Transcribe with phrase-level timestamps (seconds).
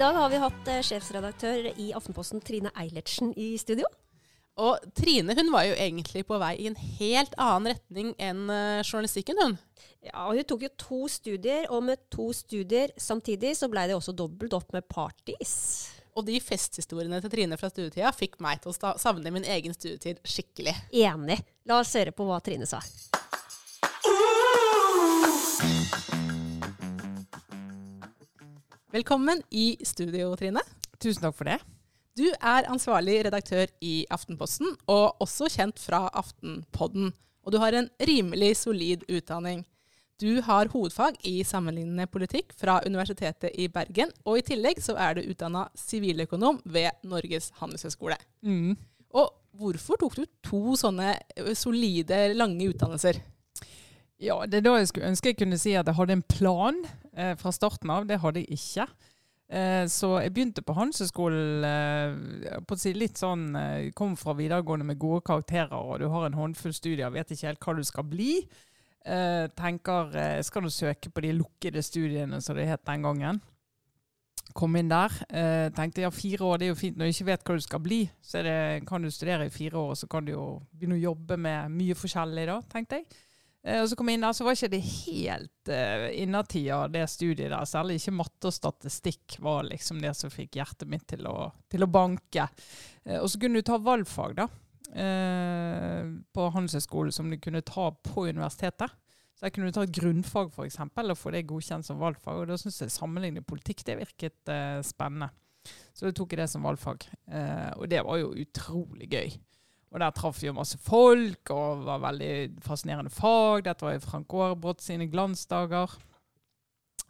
[0.00, 3.84] I dag har vi hatt eh, sjefsredaktør i Aftenposten Trine Eilertsen i studio.
[4.56, 8.80] Og Trine hun var jo egentlig på vei i en helt annen retning enn eh,
[8.80, 9.58] journalistikken, hun.
[10.08, 14.16] Ja, Hun tok jo to studier, og med to studier samtidig så blei det også
[14.16, 15.52] dobbelt opp med parties.
[16.16, 20.24] Og de festhistoriene til Trine fra studietida fikk meg til å savne min egen studietid
[20.24, 20.78] skikkelig.
[20.96, 21.42] Enig.
[21.68, 22.80] La oss høre på hva Trine sa.
[28.90, 30.58] Velkommen i studio, Trine.
[30.98, 31.60] Tusen takk for det.
[32.18, 37.12] Du er ansvarlig redaktør i Aftenposten, og også kjent fra Aftenpodden.
[37.46, 39.62] Og du har en rimelig solid utdanning.
[40.18, 45.20] Du har hovedfag i sammenlignende politikk fra Universitetet i Bergen, og i tillegg så er
[45.20, 48.18] du utdanna siviløkonom ved Norges handelshøyskole.
[48.42, 48.74] Mm.
[49.14, 51.14] Og hvorfor tok du to sånne
[51.54, 53.22] solide, lange utdannelser?
[54.18, 56.82] Ja, det er da jeg skulle ønske jeg kunne si at jeg hadde en plan
[57.16, 58.06] eh, fra starten av.
[58.08, 58.86] Det hadde jeg ikke.
[59.50, 64.36] Eh, så jeg begynte på Handelshøyskolen eh, på å si litt sånn eh, Kom fra
[64.38, 67.86] videregående med gode karakterer, og du har en håndfull studier, vet ikke helt hva du
[67.86, 68.34] skal bli.
[69.56, 70.10] Tenker
[70.44, 73.38] skal du søke på de lukkede studiene, som det het den gangen.
[74.52, 75.14] Kom inn der.
[75.72, 77.80] Tenkte ja, fire år det er jo fint når du ikke vet hva du skal
[77.80, 78.02] bli.
[78.20, 78.58] Så det,
[78.90, 81.72] kan du studere i fire år, og så kan du jo begynne å jobbe med
[81.78, 83.08] mye forskjellig da, tenkte jeg.
[83.66, 87.04] Eh, og så kom jeg inn der, så var ikke det helt uh, innertida det
[87.12, 87.68] studiet der.
[87.68, 91.84] Særlig ikke matte og statistikk var liksom det som fikk hjertet mitt til å, til
[91.84, 92.48] å banke.
[93.04, 94.48] Uh, og så kunne du ta valgfag, da.
[94.90, 98.96] Uh, på Handelshøyskolen som du kunne ta på universitetet.
[99.38, 102.42] Så jeg kunne ta et grunnfag eksempel, og få det godkjent som valgfag.
[102.42, 105.30] Og da syns jeg sammenlignet politikk det virket uh, spennende.
[105.92, 107.04] Så da tok jeg det som valgfag.
[107.28, 109.34] Eh, og det var jo utrolig gøy.
[109.90, 113.64] Og der traff vi jo masse folk, og var veldig fascinerende fag.
[113.66, 115.96] Dette var jo Frank Aarebrot sine glansdager.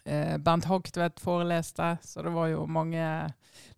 [0.08, 3.04] Eh, Bernt Hagtvedt foreleste, så det var jo mange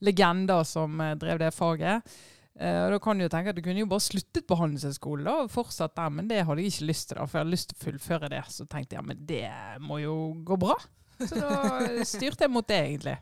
[0.06, 2.14] legender som eh, drev det faget.
[2.60, 5.28] Eh, og da kan du jo tenke at Du kunne jo bare sluttet på Handelshøyskolen
[5.32, 7.18] og fortsatt der, men det hadde jeg ikke lyst til.
[7.18, 8.42] da, For jeg hadde lyst til å fullføre det.
[8.54, 9.44] Så tenkte jeg ja, men det
[9.82, 10.78] må jo gå bra.
[11.18, 13.18] Så da styrte jeg mot det, egentlig.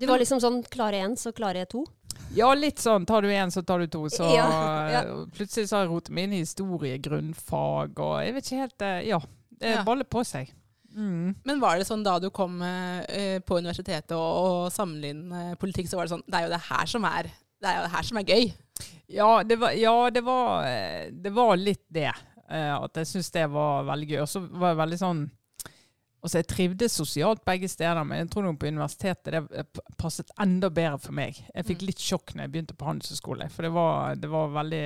[0.00, 1.84] Du var liksom sånn klare én, så klare to.
[2.36, 3.06] Ja, litt sånn.
[3.08, 4.04] Tar du én, så tar du to.
[4.12, 4.46] Så Ja,
[4.90, 5.00] ja.
[5.02, 8.62] eh, plutselig så har jeg rotet meg inn i historie, grunnfag, og jeg vet ikke
[8.64, 9.18] helt eh, Ja,
[9.60, 9.82] det Ja.
[9.84, 10.52] baller på seg.
[10.94, 11.34] Mm.
[11.46, 14.30] Men var det sånn da du kom uh, på universitetet og,
[14.66, 17.28] og sammenlignet politikk, så var det sånn Det er jo det her som er,
[17.62, 18.48] det er, jo det her som er gøy.
[19.10, 20.66] Ja, det var, ja det, var,
[21.12, 22.10] det var litt det.
[22.50, 24.20] Uh, At jeg syns det var veldig gøy.
[24.24, 25.22] Og så var jeg veldig sånn
[26.22, 30.28] Altså, jeg trivdes sosialt begge steder, men jeg tror noe på universitetet det eh, passet
[30.40, 31.38] enda bedre for meg.
[31.54, 31.86] Jeg fikk Mm.
[31.88, 34.84] litt sjokk når jeg begynte på handelshøyskole, for det var, det var veldig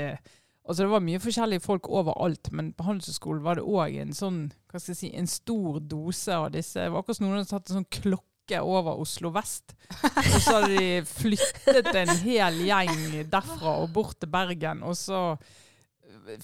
[0.65, 4.39] Altså, det var mye forskjellige folk overalt, men på handelshøyskolen var det òg en sånn
[4.73, 7.51] Hva skal jeg si En stor dose av disse Det var akkurat som noen hadde
[7.51, 9.75] satt en sånn klokke over Oslo vest.
[10.05, 14.81] Og så hadde de flyttet en hel gjeng derfra og bort til Bergen.
[14.89, 15.21] Og så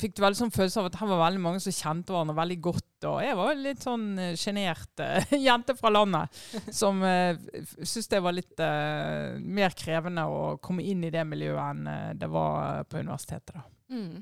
[0.00, 2.58] fikk du veldig sånn følelse av at her var veldig mange som kjente hverandre veldig
[2.64, 2.88] godt.
[3.10, 6.41] Og jeg var litt sånn eh, sjenert uh, jente fra landet
[6.75, 7.32] som uh,
[7.80, 12.10] syntes det var litt uh, mer krevende å komme inn i det miljøet enn eh,
[12.19, 13.56] det var eh, på universitetet.
[13.56, 13.64] da.
[13.91, 14.20] Mm.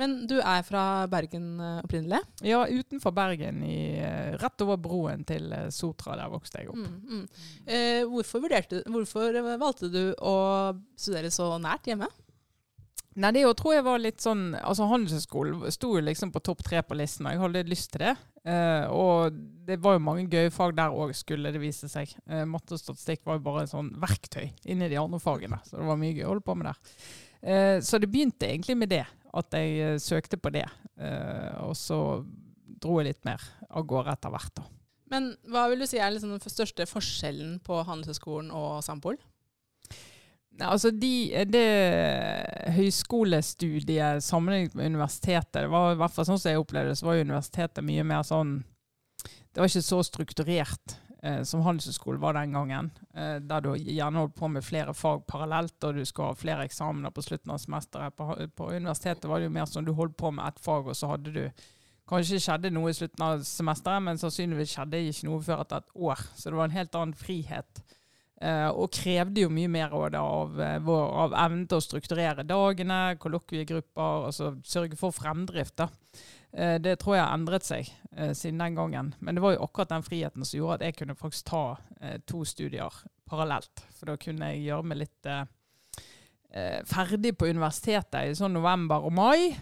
[0.00, 2.20] Men du er fra Bergen eh, opprinnelig?
[2.46, 6.16] Ja, utenfor Bergen, i, eh, rett over broen til eh, Sotra.
[6.16, 6.80] Der vokste jeg opp.
[6.80, 7.44] Mm, mm.
[7.66, 10.36] Eh, hvorfor, vurderte, hvorfor valgte du å
[10.96, 12.08] studere så nært hjemme?
[13.20, 16.62] Nei, det jo, tror jeg var litt sånn Altså, Handelshøyskolen sto jo liksom på topp
[16.64, 18.14] tre på listen, og jeg hadde lyst til det.
[18.48, 19.36] Eh, og
[19.68, 22.14] det var jo mange gøye fag der òg, skulle det vise seg.
[22.30, 25.76] Eh, matte og statistikk var jo bare en sånn verktøy inni de andre fagene, så
[25.76, 26.94] det var mye gøy å holde på med der.
[27.40, 29.04] Eh, så det begynte egentlig med det,
[29.36, 30.66] at jeg eh, søkte på det.
[31.00, 32.00] Eh, og så
[32.80, 34.68] dro jeg litt mer av gårde etter hvert, da.
[35.10, 39.18] Men hva vil du si er liksom den største forskjellen på Handelshøyskolen og Sampol?
[40.60, 41.68] Altså de, det
[42.74, 47.06] høyskolestudiet sammenlignet med universitetet, det var i hvert fall sånn som jeg opplevde det, så
[47.08, 48.58] var jo universitetet mye mer sånn
[49.22, 52.90] Det var ikke så strukturert eh, som Handelshøyskolen var den gangen.
[53.14, 56.66] Eh, der du gjerne holdt på med flere fag parallelt, og du skal ha flere
[56.68, 58.16] eksamener på slutten av semesteret.
[58.16, 60.96] På, på universitetet var det jo mer sånn du holdt på med ett fag, og
[60.96, 61.42] så hadde du
[62.10, 65.96] kanskje skjedde noe i slutten av semesteret, men sannsynligvis skjedde ikke noe før etter et
[66.10, 66.24] år.
[66.34, 67.82] Så det var en helt annen frihet.
[68.40, 74.28] Uh, og krevde jo mye mer av, uh, av, evnen til å strukturere dagene, kollokviegrupper,
[74.30, 75.74] altså sørge for fremdrift.
[75.76, 75.90] da.
[76.48, 77.90] Uh, det tror jeg har endret seg
[78.34, 79.10] siden den gangen.
[79.20, 81.64] Men det var jo akkurat den friheten som gjorde at jeg kunne faktisk ta
[82.26, 82.96] to studier
[83.28, 83.84] parallelt.
[83.94, 85.28] For da kunne jeg gjøre meg litt
[86.90, 89.54] ferdig på universitetet i sånn november og mai.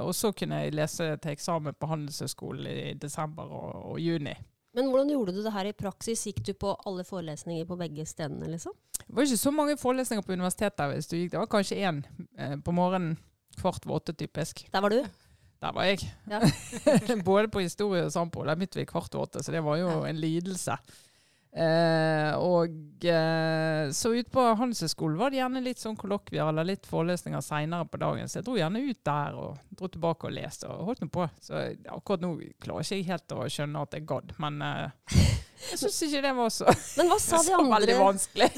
[0.00, 4.32] og så kunne jeg lese til eksamen på Handelshøyskolen i desember og, og juni.
[4.76, 6.22] Men hvordan gjorde du det her i praksis?
[6.28, 8.46] Gikk du på alle forelesninger på begge stedene?
[8.52, 8.74] liksom?
[9.00, 10.92] Det var ikke så mange forelesninger på universitetet.
[10.92, 11.32] hvis du gikk.
[11.32, 12.04] Det var kanskje én
[12.38, 13.16] eh, på morgenen
[13.58, 14.62] kvart over åtte, typisk.
[14.72, 15.02] Der var du?
[15.60, 16.06] Der var jeg.
[16.30, 16.40] Ja.
[17.24, 18.44] Både på historie og sampo.
[18.46, 20.76] Der begynte vi kvart over åtte, så det var jo en lidelse.
[21.50, 26.86] Eh, og eh, så ute på Handelshøyskolen var det gjerne litt sånn kollokvier eller litt
[26.86, 28.30] forelesninger seinere på dagen.
[28.30, 31.26] Så jeg dro gjerne ut der og dro tilbake og leste og holdt nå på.
[31.42, 35.18] Så akkurat nå klarer ikke jeg helt å skjønne at jeg gadd, men eh,
[35.72, 37.74] jeg syns ikke det var så, men hva sa de andre?
[37.74, 38.50] veldig vanskelig.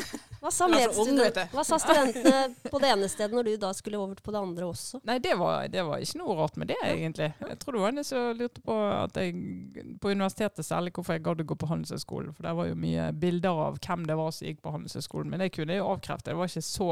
[0.42, 4.32] Hva sa, hva sa, studentene på det ene stedet når du da skulle over på
[4.34, 4.98] det andre også?
[5.06, 7.28] Nei, det var, det var ikke noe rart med det, egentlig.
[7.46, 11.22] Jeg tror det var en som lurte på at jeg på universitetet særlig hvorfor jeg
[11.28, 12.34] gadd å gå på Handelshøyskolen.
[12.34, 15.30] For der var jo mye bilder av hvem det var som gikk på Handelshøyskolen.
[15.30, 16.32] Men det kunne jeg jo avkrefte.
[16.32, 16.90] Det var ikke så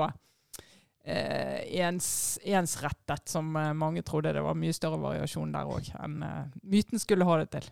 [1.03, 2.13] eh, ens,
[2.47, 4.37] ensrettet som eh, mange trodde.
[4.37, 7.71] Det var mye større variasjon der òg enn eh, myten skulle ha det til.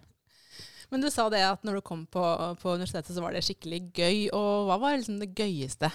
[0.88, 2.24] Men du sa det at når du kom på,
[2.62, 4.20] på universitetet, så var det skikkelig gøy.
[4.36, 5.90] Og hva var liksom det gøyeste?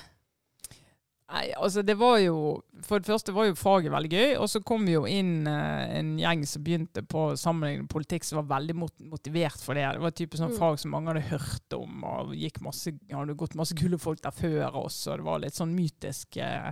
[1.33, 4.35] Nei, altså det var jo For det første var jo faget veldig gøy.
[4.43, 8.51] Og så kom jo inn eh, en gjeng som begynte på sammenlignende politikk som var
[8.59, 9.87] veldig motivert for det.
[9.95, 10.59] Det var type sånn mm.
[10.59, 14.35] fag som mange hadde hørt om, og gikk masse, hadde gått masse gulle folk der
[14.35, 14.99] før oss.
[15.07, 16.69] Og det var litt sånn mytisk eh,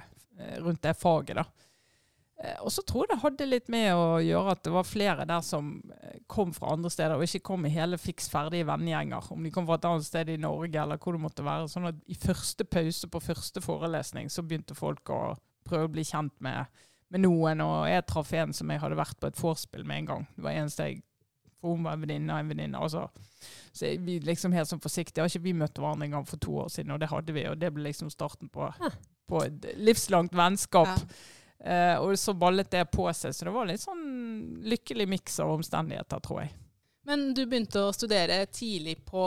[0.62, 1.47] rundt det faget, da.
[2.43, 5.25] Eh, og så tror jeg det hadde litt med å gjøre at det var flere
[5.29, 9.31] der som eh, kom fra andre steder, og ikke kom i hele fiks ferdige vennegjenger.
[9.35, 11.69] Om de kom fra et annet sted i Norge eller hvor det måtte være.
[11.71, 15.21] Sånn at i første pause på første forelesning så begynte folk å
[15.67, 16.81] prøve å bli kjent med,
[17.13, 17.61] med noen.
[17.65, 20.27] Og jeg traff en som jeg hadde vært på et vorspiel med en gang.
[20.35, 21.01] Det var eneste jeg
[21.61, 22.79] For hun var en venninne av en venninne.
[22.81, 23.03] Altså.
[23.69, 25.21] Så vi liksom helt sånn forsiktige.
[25.21, 27.44] Har ikke vi møtt hverandre en gang for to år siden, og det hadde vi.
[27.51, 28.65] Og det ble liksom starten på,
[29.29, 30.89] på et livslangt vennskap.
[30.89, 31.37] Ja.
[31.61, 34.01] Uh, og så ballet det på seg, så det var litt sånn
[34.65, 36.55] lykkelig miks av omstendigheter, tror jeg.
[37.05, 39.21] Men du begynte å studere tidlig på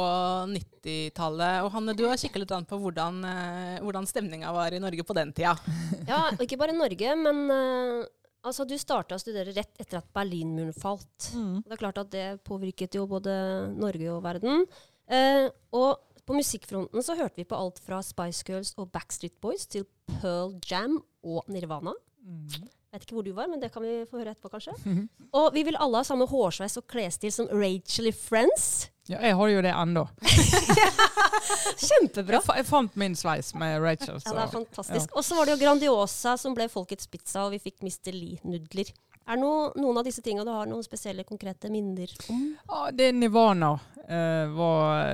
[0.50, 1.62] 90-tallet.
[1.66, 5.06] Og Hanne, du har kikket litt an på hvordan, uh, hvordan stemninga var i Norge
[5.06, 5.54] på den tida.
[6.10, 8.06] ja, ikke bare Norge, men uh,
[8.42, 11.30] altså, du starta å studere rett etter at Berlinmuren falt.
[11.34, 11.60] Mm.
[11.62, 13.36] Det er klart at det påvirket jo både
[13.78, 14.66] Norge og verden.
[15.74, 19.84] og på musikkfronten så hørte vi på alt fra Spice Girls og Backstreet Boys til
[20.08, 21.92] Pearl Jam og Nirvana.
[22.24, 22.70] Mm.
[22.94, 24.74] Vet ikke hvor du var, men det kan vi få høre etterpå, kanskje.
[25.38, 28.90] Og vi vil alle ha samme hårsveis og klesstil som Rachel i Friends.
[29.10, 30.04] Ja, jeg har jo det ennå.
[31.84, 32.38] Kjempebra.
[32.38, 34.20] Jeg, jeg, fant min sveis med Rachel.
[34.22, 34.30] Så.
[34.30, 35.10] Ja, det er fantastisk.
[35.10, 35.18] Ja.
[35.18, 38.14] Og så var det jo Grandiosa som ble Folkets pizza, og vi fikk Mr.
[38.14, 38.94] Lee-nudler.
[39.24, 42.46] Er det no, noen av disse tingene du har noen spesielle, konkrete minner om?
[42.68, 43.74] Ja, det er Nivana.
[44.04, 45.10] Uh, var,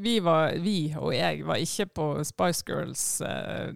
[0.00, 3.70] vi, var, vi, og jeg var ikke på Spice Girls uh,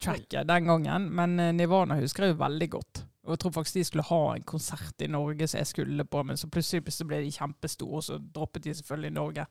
[0.00, 3.04] tracket den gangen, men eh, Nirvana husker jeg jo veldig godt.
[3.26, 6.22] Og jeg tror faktisk de skulle ha en konsert i Norge som jeg skulle på,
[6.24, 9.44] men så plutselig så ble de kjempestore, og så droppet de selvfølgelig Norge.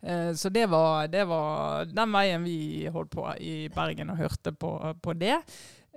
[0.00, 4.54] Eh, så det var, det var, den veien vi holdt på i Bergen og hørte
[4.54, 5.40] på, på det.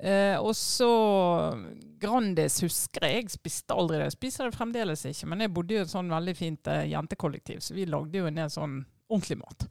[0.01, 0.89] Eh, og så
[2.01, 3.21] Grandis husker jeg.
[3.21, 4.09] Jeg spiste aldri det.
[4.09, 7.61] Jeg spiser det fremdeles ikke, men jeg bodde i et sånn veldig fint eh, jentekollektiv,
[7.61, 8.79] så vi lagde jo en del sånn
[9.11, 9.67] ordentlig mat.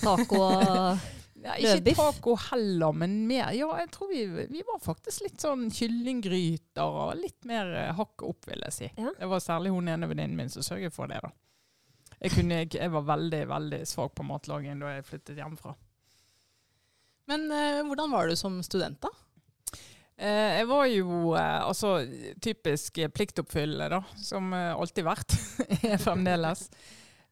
[0.00, 0.46] Taco
[1.40, 5.68] Ja, ikke taco heller, men mer Ja, jeg tror vi, vi var faktisk litt sånn
[5.72, 8.90] kyllinggryter og litt mer uh, hakk opp, vil jeg si.
[9.00, 9.12] Ja.
[9.16, 11.22] Det var særlig hun ene venninnen min som sørget for det.
[11.24, 11.32] da.
[12.18, 15.74] Jeg, kunne, jeg, var veldig veldig svak på matlaging da jeg flyttet hjemmefra.
[17.32, 19.12] Men uh, hvordan var du som student, da?
[20.20, 21.94] Uh, jeg var jo altså
[22.44, 25.38] typisk pliktoppfyllende, da, som alltid vært.
[25.88, 26.68] er fremdeles.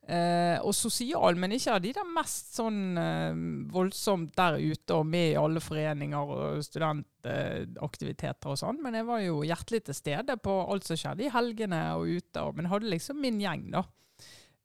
[0.08, 5.04] Eh, og sosial, men ikke av de der mest sånn eh, voldsomt der ute og
[5.04, 8.78] med i alle foreninger og studentaktiviteter og sånn.
[8.80, 12.44] Men jeg var jo hjertelig til stede på alt som skjedde i helgene og ute.
[12.56, 13.84] Men hadde liksom min gjeng, da.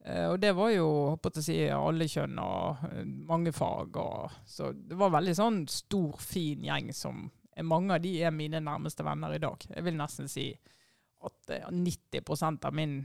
[0.06, 4.00] Eh, og det var jo håper å si, alle kjønn og eh, mange fag.
[4.00, 7.26] Og, så det var veldig sånn stor, fin gjeng som
[7.70, 9.62] Mange av de er mine nærmeste venner i dag.
[9.70, 10.48] Jeg vil nesten si
[11.22, 12.96] at 90% av min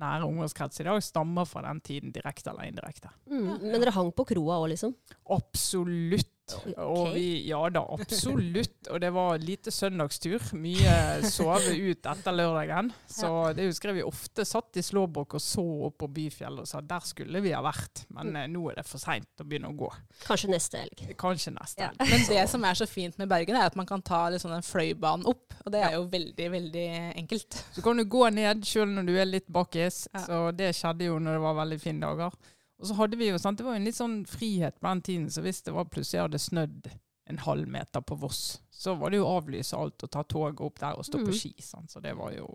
[0.00, 3.12] nære ungdomskrets i dag stammer fra den tiden, direkte eller indirekte.
[3.30, 4.94] Mm, men dere hang på kroa òg, liksom?
[5.34, 6.33] Absolutt.
[6.44, 6.78] Absolutt.
[6.84, 8.88] Og vi, ja da, absolutt.
[8.90, 10.42] Og det var lite søndagstur.
[10.60, 10.96] Mye
[11.30, 12.90] sove ut etter lørdagen.
[13.10, 16.68] Så det husker jeg vi ofte satt i slåbrok og så opp på Byfjellet og
[16.68, 18.04] sa der skulle vi ha vært.
[18.14, 19.90] Men eh, nå er det for seint å begynne å gå.
[20.26, 21.04] Kanskje neste helg.
[21.20, 21.90] Kanskje neste Ja.
[22.00, 24.64] Men det som er så fint med Bergen, er at man kan ta liksom den
[24.66, 25.56] fløibanen opp.
[25.64, 26.88] Og det er jo veldig, veldig
[27.22, 27.60] enkelt.
[27.74, 30.04] Så kan du gå ned sjøl når du er litt bakis.
[30.12, 30.24] Ja.
[30.26, 32.36] Så det skjedde jo når det var veldig fine dager.
[32.80, 35.00] Og så hadde vi jo, sant, det var jo en litt sånn frihet på den
[35.06, 36.88] tiden, så hvis det var plutselig hadde snødd
[37.30, 40.60] en halv meter på Voss, så var det jo å avlyse alt og ta toget
[40.60, 41.38] opp der og stå på Mhm.
[41.38, 41.54] ski.
[41.62, 41.90] Sant?
[41.90, 42.46] Så det var jo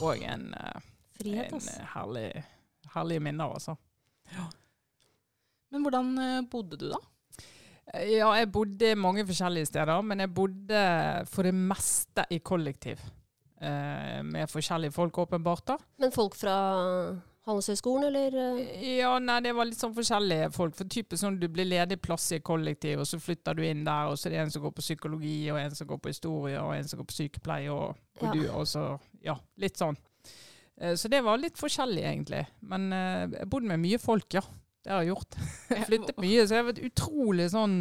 [0.00, 0.80] òg en, eh,
[1.20, 2.44] Frihet, en herlig,
[2.94, 3.76] herlige minner, altså.
[5.70, 6.98] Men hvordan eh, bodde du, da?
[7.92, 12.98] Eh, Ja, jeg bodde mange forskjellige steder, men jeg bodde for det meste i kollektiv.
[13.60, 15.66] Eh, med forskjellige folk, åpenbart.
[15.66, 15.76] da.
[15.98, 18.34] Men folk fra Handelshøyskolen, eller?
[18.60, 18.82] eh?
[18.98, 20.74] Ja, nei, det var litt sånn forskjellige folk.
[20.76, 23.84] For type sånn du blir ledig plass i et kollektiv, og så flytter du inn
[23.86, 26.12] der, og så er det en som går på psykologi, og en som går på
[26.12, 28.32] historie, og en som går på sykepleie, og, og Ja.
[28.36, 28.84] du, og så
[29.24, 29.96] Ja, litt sånn.
[30.80, 32.46] Eh, Så det var litt forskjellig, egentlig.
[32.60, 34.40] Men eh, jeg bodde med mye folk, ja.
[34.84, 35.34] Det har jeg gjort.
[35.70, 37.74] Jeg flyttet mye, så jeg har vært utrolig sånn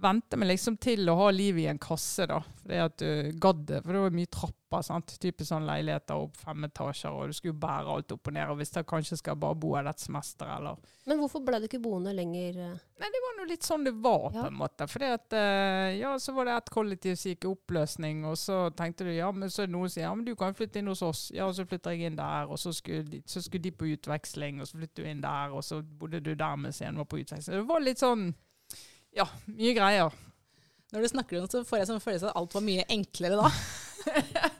[0.00, 2.38] Vente meg liksom til å ha livet i en kasse, da.
[2.62, 3.82] Fordi at du gadd det.
[3.84, 4.56] For det var mye trapper.
[4.86, 5.12] sant?
[5.20, 8.52] Typisk sånn leiligheter opp fem etasjer, og du skulle jo bære alt opp og ned.
[8.52, 10.78] Og hvis jeg kanskje skal bare bo her et semester, eller
[11.10, 12.56] Men hvorfor ble du ikke boende lenger?
[12.68, 12.76] eh?
[13.02, 14.86] Nei, det var nå litt sånn det var, på en måte.
[14.88, 18.60] Fordi at eh, Ja, så var det et kollektiv som gikk i oppløsning, og så
[18.78, 20.78] tenkte du ja, men så er det noen som sier ja, men du kan flytte
[20.80, 21.24] inn hos oss.
[21.34, 23.90] Ja, og så flytter jeg inn der, og så skulle, de, så skulle de på
[23.96, 27.10] utveksling, og så flyttet du inn der, og så bodde du der mens en var
[27.10, 27.58] på utveksling.
[27.58, 28.30] Det var litt sånn
[29.16, 30.14] Ja, mye greier.
[30.90, 33.38] Når du snakker om det, så får jeg sånn følelse at alt var mye enklere
[33.38, 33.50] da.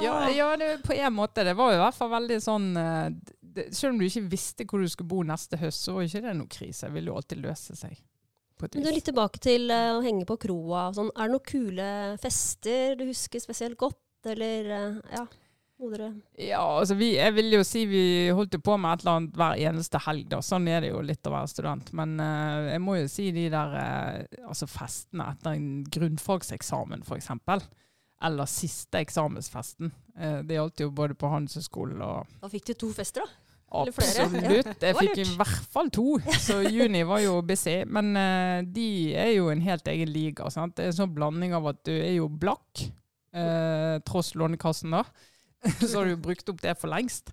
[0.00, 1.44] Ja, ja det, på en måte.
[1.44, 3.08] Det var jo i hvert fall veldig sånn eh,
[3.40, 6.22] det, Selv om du ikke visste hvor du skulle bo neste høst, så var ikke
[6.24, 6.88] det noe krise.
[6.88, 7.98] Det ville jo alltid løse seg.
[8.56, 10.88] På et Men du, er litt tilbake til eh, å henge på kroa.
[10.88, 11.12] og Sånn.
[11.16, 11.90] Er det noen kule
[12.22, 15.26] fester du husker spesielt godt, eller eh, ja,
[15.80, 18.02] noe Ja, altså vi, jeg vil jo si vi
[18.36, 20.28] holdt jo på med et eller annet hver eneste helg.
[20.30, 20.40] da.
[20.44, 21.92] Sånn er det jo litt å være student.
[21.96, 27.30] Men uh, jeg må jo si de der uh, altså festene etter en grunnfagseksamen, f.eks.
[28.20, 29.92] Eller siste eksamensfesten.
[30.18, 33.50] Uh, det gjaldt jo både på Handelshøyskolen og Da fikk du to fester, da.
[33.70, 34.80] Absolutt.
[34.82, 37.80] Jeg fikk i hvert fall to, så juni var jo busy.
[37.86, 40.50] Men uh, de er jo en helt egen liga.
[40.50, 40.76] Sant?
[40.76, 42.88] Det er en sånn blanding av at du er jo blakk,
[43.36, 45.04] uh, tross Lånekassen, da.
[45.88, 47.32] så har du brukt opp det for lengst.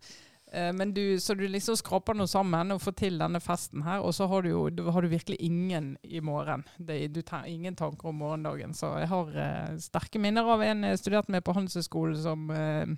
[0.52, 4.04] Eh, men du, så du liksom skraper noe sammen og får til denne festen her,
[4.04, 6.64] og så har du jo har du virkelig ingen i morgen.
[6.78, 8.74] Det, du tar ingen tanker om morgendagen.
[8.78, 12.96] Så jeg har eh, sterke minner av en jeg studerte med på Handelshøyskolen som eh,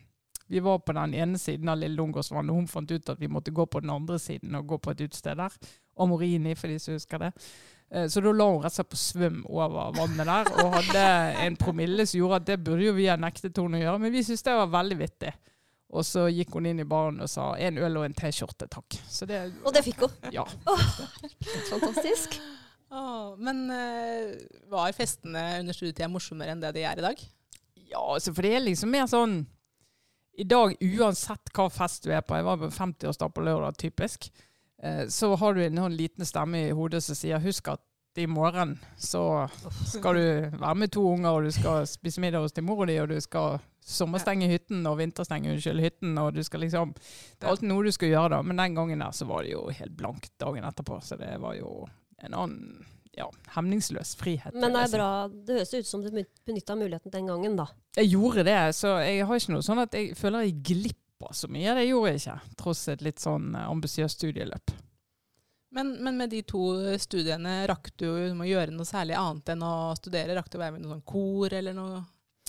[0.50, 3.30] vi var på den ene siden av Lille Lungåsvann, og hun fant ut at vi
[3.30, 5.54] måtte gå på den andre siden og gå på et utested der.
[6.00, 7.30] Amorini, for de som husker det.
[7.92, 11.06] Eh, Så da la hun rett og slett på svøm over vannet der, og hadde
[11.46, 14.12] en promille som gjorde at det burde jo vi ha nektet henne å gjøre, men
[14.14, 15.34] vi syntes det var veldig vittig.
[15.90, 19.00] Og så gikk hun inn i baren og sa en øl og en T-skjorte, takk.
[19.10, 20.12] Så det, Og det fikk hun.
[20.32, 20.46] ja.
[21.70, 22.40] Fantastisk.
[22.92, 24.36] Oh, men eh,
[24.70, 27.20] var festene under studietida morsommere enn det de er i dag?
[27.90, 29.44] Ja, altså, for det er liksom mer sånn
[30.40, 34.30] I dag, uansett hva fest du er på, jeg var på 50-årsdag på lørdag, typisk,
[35.12, 37.82] så har du en liten stemme i hodet som sier husk at
[38.20, 39.48] i morgen så
[39.88, 42.90] skal du være med to unger, og du skal spise middag hos din mor og
[42.90, 47.46] di, og du skal sommerstenge hytten og vinterstenge unnskyld, hytten, og du skal liksom Det
[47.46, 48.42] er alltid noe du skal gjøre, da.
[48.46, 51.58] Men den gangen der så var det jo helt blankt dagen etterpå, så det var
[51.58, 51.74] jo
[52.20, 54.56] en annen ja, hemningsløs frihet.
[54.56, 55.12] Men det er bra.
[55.30, 57.70] Det høres ut som du benytta muligheten den gangen, da.
[57.98, 60.60] Jeg gjorde det, så jeg har ikke noe sånn at jeg føler jeg
[61.20, 61.76] glipper så mye.
[61.76, 64.72] Det gjorde jeg ikke, tross et litt sånn eh, ambisiøst studieløp.
[65.72, 69.96] Men, men med de to studiene, rakk du å gjøre noe særlig annet enn å
[69.96, 70.36] studere?
[70.36, 72.00] Rakk du å være med i noe sånn kor eller noe?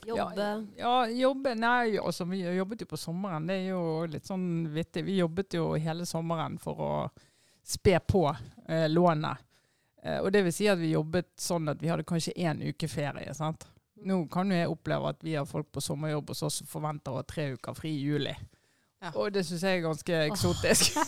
[0.06, 0.46] Jobbe.
[0.78, 3.46] Ja, jobbe Nei, altså vi jobbet jo på sommeren.
[3.46, 5.04] Det er jo litt sånn vittig.
[5.04, 6.92] Vi jobbet jo hele sommeren for å
[7.60, 9.44] spe på eh, lånet.
[10.02, 12.88] Eh, og det vil si at vi jobbet sånn at vi hadde kanskje én uke
[12.88, 13.34] ferie.
[13.36, 13.68] sant?
[14.00, 17.12] Nå kan jo jeg oppleve at vi har folk på sommerjobb hos oss som forventer
[17.12, 18.32] å ha tre uker fri i juli.
[19.00, 19.10] Ja.
[19.16, 20.96] Og det syns jeg er ganske eksotisk.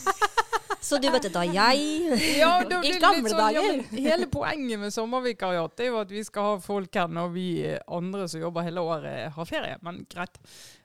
[0.83, 2.09] Så du vet da jeg
[2.41, 3.77] Ja, da I gamle sånn, ja, dager.
[3.93, 7.45] men hele poenget med sommervikariat er jo at vi skal ha folk her når vi
[7.87, 9.77] andre som jobber hele året, har ferie.
[9.85, 10.35] Men greit.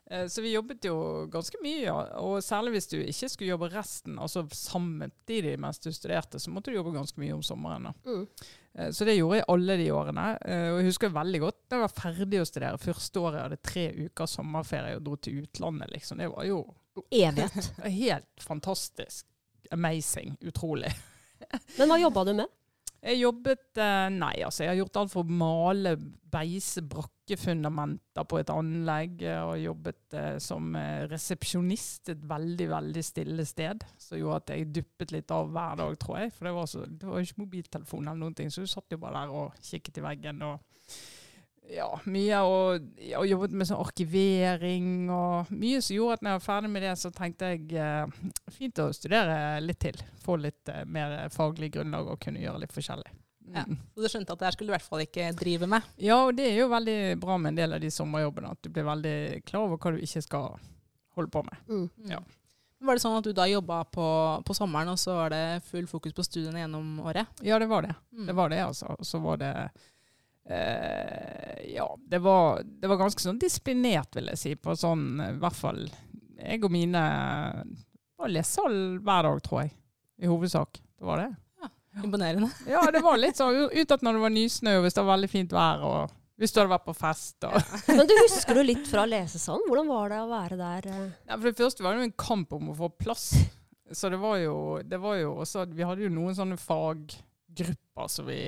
[0.08, 0.94] Eh, Så vi jobbet jo
[1.32, 1.96] ganske mye, ja.
[2.22, 6.70] og særlig hvis du ikke skulle jobbe resten, altså samtidig mens du studerte, så måtte
[6.70, 7.90] du jobbe ganske mye om sommeren.
[8.06, 8.24] mm.
[8.78, 10.28] Eh, Så det gjorde jeg alle de årene.
[10.46, 12.78] Eh, Og jeg husker veldig godt da jeg var ferdig å studere.
[12.78, 15.90] Første året jeg hadde tre uker sommerferie og dro til utlandet.
[15.90, 16.18] liksom.
[16.22, 16.62] Det var jo
[17.10, 17.72] Evighet.
[18.02, 19.26] helt fantastisk.
[19.70, 20.36] Amazing.
[20.40, 20.92] Utrolig.
[21.78, 22.54] Men hva jobba du med?
[22.98, 24.64] Jeg jobbet eh, Nei, altså.
[24.64, 25.92] Jeg har gjort alt for å male,
[26.28, 29.22] beise brakkefundamenter på et anlegg.
[29.46, 33.86] Og jobbet eh, som eh, resepsjonist et veldig, veldig stille sted.
[34.02, 36.34] Som gjorde at jeg duppet litt av hver dag, tror jeg.
[36.34, 38.90] For det var, så, det var jo ikke mobiltelefon eller noen ting, så du satt
[38.96, 40.42] jo bare der og kikket i veggen.
[40.48, 40.58] og
[41.68, 46.40] ja, mye og, og jobbet med sånn arkivering og mye som gjorde at når jeg
[46.40, 48.20] var ferdig med det, så tenkte jeg eh,
[48.54, 50.00] fint å studere litt til.
[50.24, 53.12] Få litt eh, mer faglig grunnlag og kunne gjøre litt forskjellig.
[53.52, 53.64] Ja.
[53.64, 53.76] Mm.
[53.94, 55.92] Så du skjønte at det her skulle du i hvert fall ikke drive med?
[56.00, 58.72] Ja, og det er jo veldig bra med en del av de sommerjobbene, at du
[58.72, 60.58] blir veldig klar over hva du ikke skal
[61.18, 61.62] holde på med.
[61.68, 61.86] Mm.
[62.12, 62.20] Ja.
[62.78, 64.08] Var det sånn at du da jobba på,
[64.46, 67.40] på sommeren, og så var det full fokus på studiene gjennom året?
[67.42, 67.96] Ja, det var det.
[68.14, 68.26] Mm.
[68.28, 68.92] Det var det, altså.
[68.94, 69.54] Og så var det
[70.48, 75.32] eh, Ja, det var, det var ganske sånn disiplinert, vil jeg si, på sånn i
[75.40, 75.82] hvert fall
[76.38, 77.02] Jeg og mine
[78.18, 78.74] var lesesal
[79.04, 79.72] hver dag, tror jeg.
[80.18, 80.80] I hovedsak.
[80.98, 81.28] Det var det.
[82.02, 82.48] Imponerende.
[82.70, 85.30] Ja, det var litt sånn utad når det var nysnø, og hvis det var veldig
[85.30, 87.46] fint vær, og hvis du hadde vært på fest.
[87.46, 87.56] Og.
[87.98, 89.64] Men du husker du litt fra lesesalen?
[89.70, 90.86] Hvordan var det å være der?
[90.92, 91.06] eh?
[91.26, 93.28] Ja, for det første var det jo en kamp om å få plass.
[93.90, 98.26] Så det var jo, det var jo også Vi hadde jo noen sånne faggrupper som
[98.28, 98.40] vi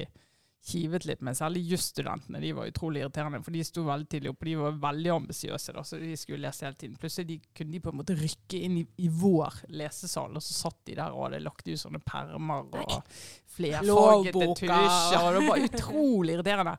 [0.67, 1.37] kivet litt med.
[1.39, 2.41] Særlig jusstudentene.
[2.43, 4.45] De var utrolig irriterende, for de sto veldig tidlig oppe.
[4.51, 6.97] De var veldig ambisiøse, så de skulle lese hele tiden.
[7.01, 10.57] Plutselig de, kunne de på en måte rykke inn i, i vår lesesal, og så
[10.59, 12.99] satt de der og hadde lagt ut sånne permer og
[13.57, 15.25] flerfargete tusjer.
[15.25, 16.77] Og det var utrolig irriterende.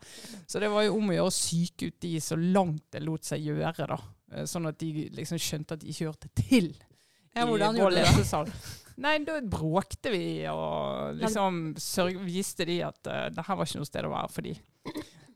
[0.48, 3.26] Så det var jo om å gjøre å psyke ut de så langt det lot
[3.28, 3.98] seg gjøre, da.
[4.36, 6.72] Eh, Sånn at de liksom skjønte at de ikke hørte til
[7.36, 8.02] Ja, i vår du det?
[8.02, 8.50] lesesal.
[9.02, 13.82] Nei, da bråkte vi og liksom sørg, viste de at uh, det her var ikke
[13.82, 14.56] noe sted å være for de.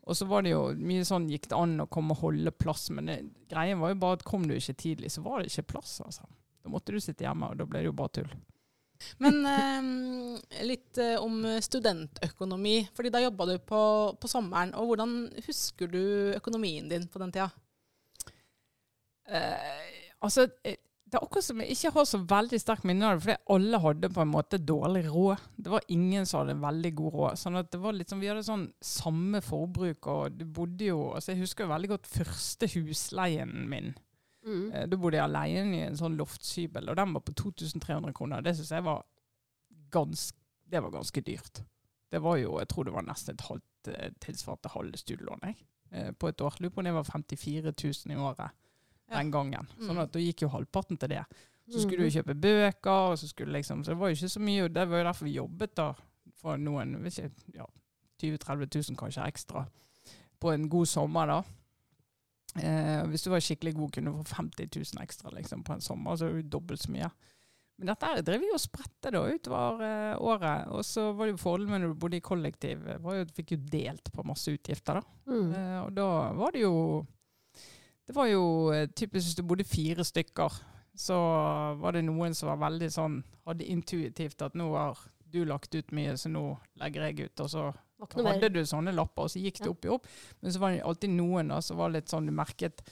[0.06, 2.88] Og så var det jo mye sånn gikk det an å komme og holde plass,
[2.94, 3.16] men det,
[3.50, 6.28] greien var jo bare at kom du ikke tidlig, så var det ikke plass, altså.
[6.62, 8.30] Da måtte du sitte hjemme, og da ble det jo bare tull.
[9.22, 12.88] Men eh, litt eh, om studentøkonomi.
[12.96, 13.80] fordi da jobba du på,
[14.20, 14.72] på sommeren.
[14.74, 16.02] og Hvordan husker du
[16.36, 17.50] økonomien din på den tida?
[19.26, 19.84] Eh,
[20.24, 23.22] altså, eh, det er akkurat som jeg ikke har så veldig sterkt minne av det,
[23.22, 25.44] fordi alle hadde på en måte dårlig råd.
[25.62, 27.38] Det var ingen som hadde veldig god råd.
[27.38, 31.32] sånn at det var sånn, Vi hadde sånn samme forbruk, og du bodde jo altså
[31.32, 33.94] Jeg husker jo veldig godt første husleien min.
[34.46, 34.72] Mm.
[34.72, 38.42] Eh, Da bodde jeg alene i en sånn loftshybel, og den var på 2300 kroner.
[38.42, 39.04] Det syns jeg var
[39.90, 41.62] ganske, det var ganske dyrt.
[42.10, 45.56] Det var jo, jeg tror det var nesten et halvt eh, tilsvarte halve studielån jeg,
[45.92, 46.58] eh, på et år.
[46.58, 47.72] Lurer på om det var 54
[48.06, 48.50] 000 i året.
[49.10, 49.68] Den gangen.
[49.78, 50.02] Sånn Mm.
[50.02, 51.24] at da gikk jo halvparten til det.
[51.68, 52.10] Så skulle Mm.
[52.10, 54.64] du kjøpe bøker, og så skulle liksom, så det var jo ikke så mye.
[54.64, 55.92] og Det var jo derfor vi jobbet da,
[56.34, 57.66] for noen ikke, ja,
[58.18, 59.66] 20 000-30 000 kanskje ekstra
[60.40, 61.42] på en god sommer da.
[62.56, 65.80] Eh, hvis du var skikkelig god, kunne du få 50 000 ekstra liksom, på en
[65.84, 67.10] sommer, så er det jo dobbelt så mye.
[67.78, 70.68] Men dette her drev vi og spredte da utover eh, året.
[70.72, 73.34] Og så var det jo fordelen med når du bodde i kollektiv, var jo du
[73.36, 75.02] fikk jo delt på masse utgifter da.
[75.28, 75.50] Mm.
[75.52, 76.72] Eh, og da var det jo
[78.06, 80.60] Det var jo eh, typisk hvis du bodde fire stykker,
[80.96, 81.16] så
[81.80, 84.98] var det noen som var veldig sånn Hadde intuitivt at nå har
[85.30, 86.42] du lagt ut mye, så nå
[86.80, 87.42] legger jeg ut.
[87.44, 87.66] Og så
[88.26, 90.08] hadde du sånne lapper, og så gikk det opp i opp.
[90.40, 92.82] Men så var det alltid noen da, som var litt sånn du merket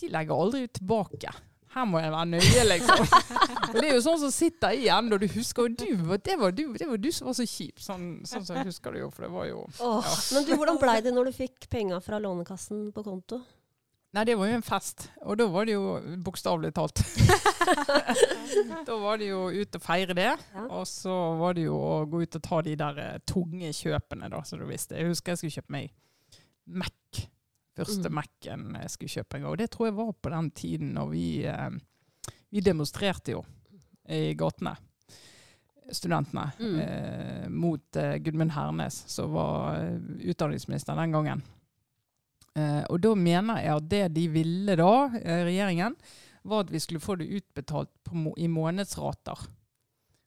[0.00, 1.32] De legger aldri ut tilbake.
[1.72, 3.06] Her må jeg være nøye, liksom.
[3.70, 6.52] og det er jo sånn som sitter igjen, og du husker jo du, det, var
[6.52, 7.80] du, det var du som var så kjip.
[7.80, 10.80] Sånn, sånn som jeg husker det jo, for det var jo Åh, Men du, hvordan
[10.82, 13.40] blei det når du fikk penga fra Lånekassen på konto?
[14.12, 17.00] Nei, det var jo en fest, og da var det jo bokstavelig talt.
[18.88, 20.64] da var det jo ut og feire det, Ja.
[20.68, 24.28] og så var det jo å gå ut og ta de der eh, tunge kjøpene,
[24.32, 24.98] da, som du visste.
[25.00, 25.94] Jeg husker jeg skulle kjøpe meg
[26.66, 27.22] Mac.
[27.72, 28.14] Første Mm.
[28.18, 29.50] Mac-en jeg skulle kjøpe en gang.
[29.54, 31.70] Og det tror jeg var på den tiden når vi, eh,
[32.52, 33.40] vi demonstrerte jo
[34.12, 34.74] i gatene.
[35.92, 36.50] Studentene.
[36.60, 36.76] Mm.
[36.84, 39.96] Eh, mot eh, Gudmund Hernes, som var eh,
[40.30, 41.42] utdanningsminister den gangen.
[42.58, 45.96] Eh, og da mener jeg at det de ville da, eh, regjeringen,
[46.42, 49.46] var at vi skulle få det utbetalt på må i månedsrater.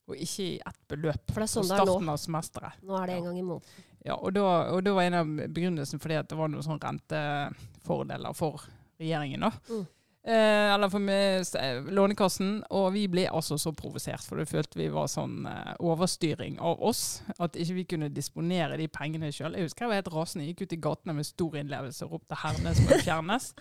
[0.06, 1.98] Og ikke i ett beløp For det er sånn det er nå.
[2.14, 2.82] av semesteret.
[2.86, 3.86] Nå er det en gang i måneden.
[4.06, 6.92] Ja, og da, og da var en av begrunnelsene fordi at det var noen sånne
[6.92, 8.68] rentefordeler for
[9.02, 9.48] regjeringen.
[9.48, 9.52] da.
[9.70, 9.88] Mm.
[10.26, 12.64] Eh, eller for meg, eh, Lånekassen.
[12.74, 16.82] Og vi ble altså så provosert, for det følte vi var sånn eh, overstyring av
[16.82, 17.22] oss.
[17.38, 19.54] At ikke vi kunne disponere de pengene sjøl.
[19.54, 20.48] Jeg husker jeg var helt rasende.
[20.48, 23.52] Jeg gikk ut i gatene med stor innlevelse og ropte 'Hernes må fjernes'.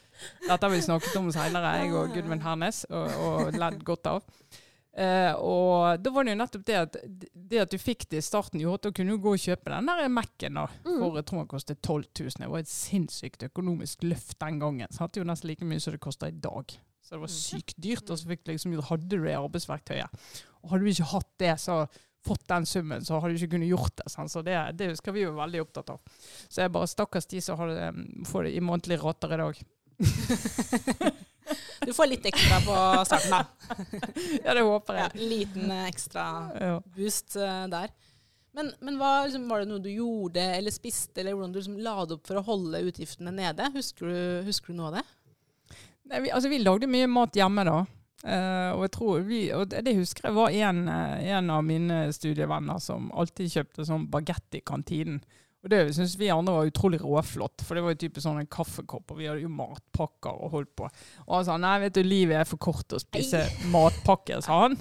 [0.48, 4.22] Dette har vi snakket om seinere, jeg og Gudmund Hernes, og, og ledd godt av.
[4.94, 6.96] Eh, og da var det jo nettopp det at
[7.34, 9.72] det at du fikk det i starten, gjorde at du kunne jo gå og kjøpe
[9.72, 10.98] den der Mac-en da, Mm.
[11.00, 12.30] for jeg tror den kostet 12 000.
[12.38, 14.86] Det var et sinnssykt økonomisk løft den gangen.
[14.94, 16.76] Så hadde jo nesten like mye som det koster i dag.
[17.02, 20.08] Så det var sykt dyrt, og så fikk du liksom, hadde du det arbeidsverktøyet.
[20.62, 21.80] Og hadde du ikke hatt det, så
[22.24, 24.06] fått den summen, så hadde du ikke kunnet gjort det.
[24.14, 24.30] Sant?
[24.32, 26.00] Så det, det skal vi jo være veldig opptatt av.
[26.48, 27.58] Så jeg bare stakkars de som
[28.24, 29.60] får det i månedlige rater i dag.
[31.82, 32.76] Du får litt ekstra på
[33.08, 33.44] starten, da.
[34.44, 35.28] Ja, det håper Ja, jeg.
[35.32, 36.24] liten eh, ekstra
[36.94, 37.92] boost eh, der.
[38.54, 41.78] Men, men hva, liksom, var det noe du gjorde eller spiste, eller hvordan du liksom,
[41.82, 43.66] la det opp for å holde utgiftene nede?
[43.74, 45.04] Husker du, husker du noe av det?
[46.12, 47.80] Nei, vi, altså, vi lagde mye mat hjemme da.
[48.24, 51.98] Uh, og jeg tror vi, og det det husker jeg var en, en av mine
[52.14, 55.18] studievenner som alltid kjøpte sånn bagett i kantinen.
[55.64, 58.50] Og det syns vi andre var utrolig råflott, for det var jo typisk sånn en
[58.52, 60.90] kaffekopp, og vi hadde jo matpakker og holdt på.
[61.24, 63.40] Og han sa nei, vet du, livet er for kort å spise
[63.72, 64.76] matpakker, sa han.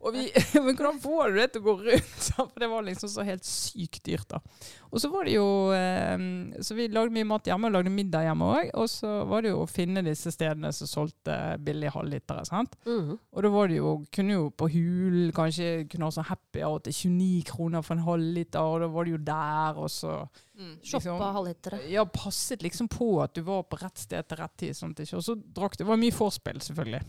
[0.00, 0.24] Og vi,
[0.64, 2.28] men hvordan får du det til å gå rundt?
[2.38, 4.40] For det var liksom så helt sykt dyrt, da.
[4.88, 5.46] Og så var det jo
[5.76, 6.16] eh,
[6.64, 8.70] Så vi lagde mye mat hjemme, og lagde middag hjemme òg.
[8.80, 12.44] Og så var det jo å finne disse stedene som solgte billige halvlitere.
[12.48, 12.76] sant?
[12.88, 13.16] Mhm.
[13.32, 16.80] Og da var det jo, kunne jo på Hul kanskje kunne ha sånn happy hour
[16.84, 20.18] til 29 kroner for en halvliter, og da var det jo der, og så
[20.58, 20.72] Mm.
[20.82, 21.78] Shoppa halvlitere.
[21.86, 24.74] Ja, passet liksom på at du var på rett sted til rett tid.
[24.74, 24.98] sånt?
[25.14, 25.84] Og så drakk du.
[25.84, 27.02] Det var mye vorspiel, selvfølgelig.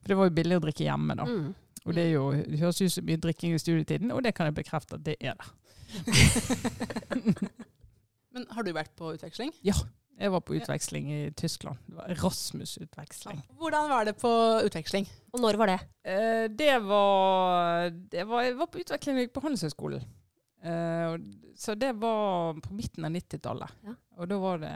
[0.00, 1.26] For det var jo billig å drikke hjemme, da.
[1.28, 1.50] Mm.
[1.86, 4.50] Og det er jo, det høres ut som mye drikking i studietiden, og det kan
[4.50, 5.46] jeg bekrefte at det er det.
[8.34, 9.50] Men har du vært på utveksling?
[9.66, 9.74] Ja,
[10.20, 11.78] Jeg var på utveksling i Tyskland.
[11.88, 13.40] Det var Rasmus-utveksling.
[13.56, 14.30] Hvordan var det på
[14.66, 15.08] utveksling?
[15.32, 15.78] Og når var det?
[16.04, 20.04] Eh, det, var, det var Jeg var på utveksling på Handelshøyskolen.
[20.60, 21.16] Eh,
[21.56, 23.80] så det var på midten av 90-tallet.
[23.88, 23.96] Ja.
[24.20, 24.74] Og da var det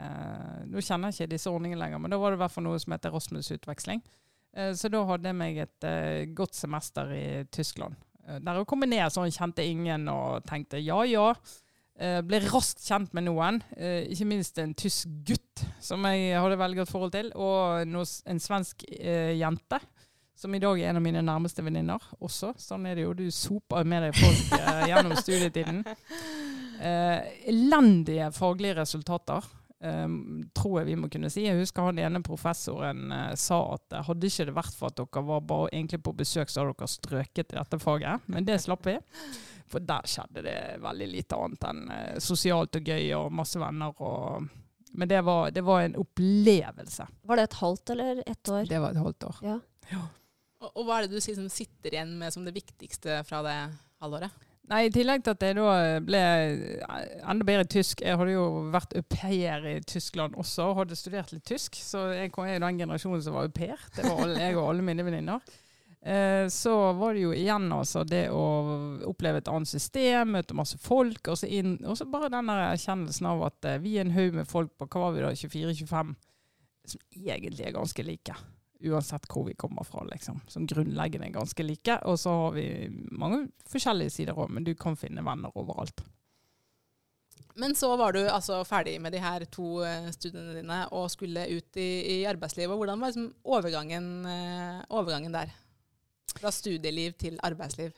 [0.71, 2.81] Nå kjenner jeg ikke disse ordningene lenger, men da var det i hvert fall noe
[2.81, 4.01] som heter Erasmus-utveksling.
[4.55, 7.97] Eh, så da hadde jeg meg et eh, godt semester i Tyskland.
[8.25, 11.29] Eh, der jeg kom ned sånn, kjente ingen og tenkte ja ja.
[11.95, 16.91] Ble raskt kjent med noen, ikke minst en tysk gutt som jeg hadde veldig godt
[16.91, 19.79] forhold til, og en svensk jente.
[20.35, 22.51] Som i dag er en av mine nærmeste venninner også.
[22.59, 23.13] Sånn er det jo.
[23.15, 25.83] Du soper med deg folk eh, gjennom studietiden.
[26.75, 29.45] Eh, elendige faglige resultater,
[29.83, 30.07] eh,
[30.55, 31.45] tror jeg vi må kunne si.
[31.47, 35.25] Jeg husker han ene professoren eh, sa at hadde ikke det vært for at dere
[35.27, 38.27] var bare egentlig på besøk, så hadde dere strøket i dette faget.
[38.31, 38.97] Men det slapp vi.
[39.71, 43.95] For der skjedde det veldig lite annet enn eh, sosialt og gøy og masse venner.
[44.05, 44.45] Og,
[44.93, 47.07] men det var, det var en opplevelse.
[47.25, 48.69] Var det et halvt eller ett år?
[48.69, 49.41] Det var et halvt år.
[49.45, 49.59] Ja.
[50.61, 53.57] Og, og hva er det du liksom sitter igjen med som det viktigste fra det
[54.01, 54.44] halvåret?
[54.65, 56.21] Nei, I tillegg til at jeg da ble
[57.21, 58.01] enda bedre i tysk.
[58.01, 61.77] Jeg hadde jo vært au pair i Tyskland også, og hadde studert litt tysk.
[61.77, 63.77] Så jeg er jo den generasjonen som var au pair.
[63.93, 65.55] Det var alle, jeg og alle mine venninner.
[66.05, 68.41] Eh, så var det jo igjen altså det å
[69.09, 73.29] oppleve et annet system, møte masse folk, og så, inn, og så bare den erkjennelsen
[73.31, 76.13] av at eh, vi er en haug med folk på hva var vi da, 24-25,
[76.93, 78.37] som egentlig er ganske like.
[78.83, 80.41] Uansett hvor vi kommer fra, liksom.
[80.51, 81.95] Som grunnleggende er ganske like.
[82.09, 82.67] Og så har vi
[83.11, 86.03] mange forskjellige sider òg, men du kan finne venner overalt.
[87.55, 91.45] Men så var du altså ferdig med de her to eh, studiene dine og skulle
[91.47, 92.75] ut i, i arbeidslivet.
[92.75, 95.53] Hvordan var liksom overgangen, eh, overgangen der?
[96.35, 97.95] Fra studieliv til arbeidsliv.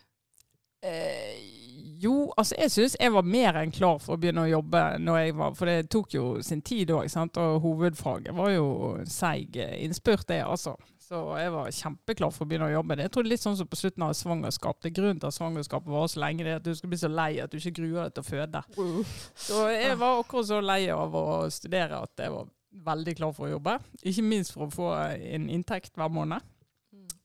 [0.85, 1.66] Eh,
[2.01, 5.19] jo, altså jeg syns jeg var mer enn klar for å begynne å jobbe når
[5.21, 7.07] jeg var For det tok jo sin tid òg,
[7.37, 8.67] og hovedfaget var jo
[9.09, 10.75] seig innspurt, det, altså.
[11.07, 12.97] Så jeg var kjempeklar for å begynne å jobbe.
[12.99, 14.81] Jeg tror det er litt sånn som på slutten av svangerskap.
[14.83, 17.09] Det grunnen til at svangerskapet varer så lenge, det er at du skal bli så
[17.11, 18.63] lei at du ikke gruer deg til å føde.
[19.39, 22.51] Så jeg var akkurat så lei av å studere at jeg var
[22.91, 23.77] veldig klar for å jobbe.
[24.03, 26.43] Ikke minst for å få en inntekt hver måned.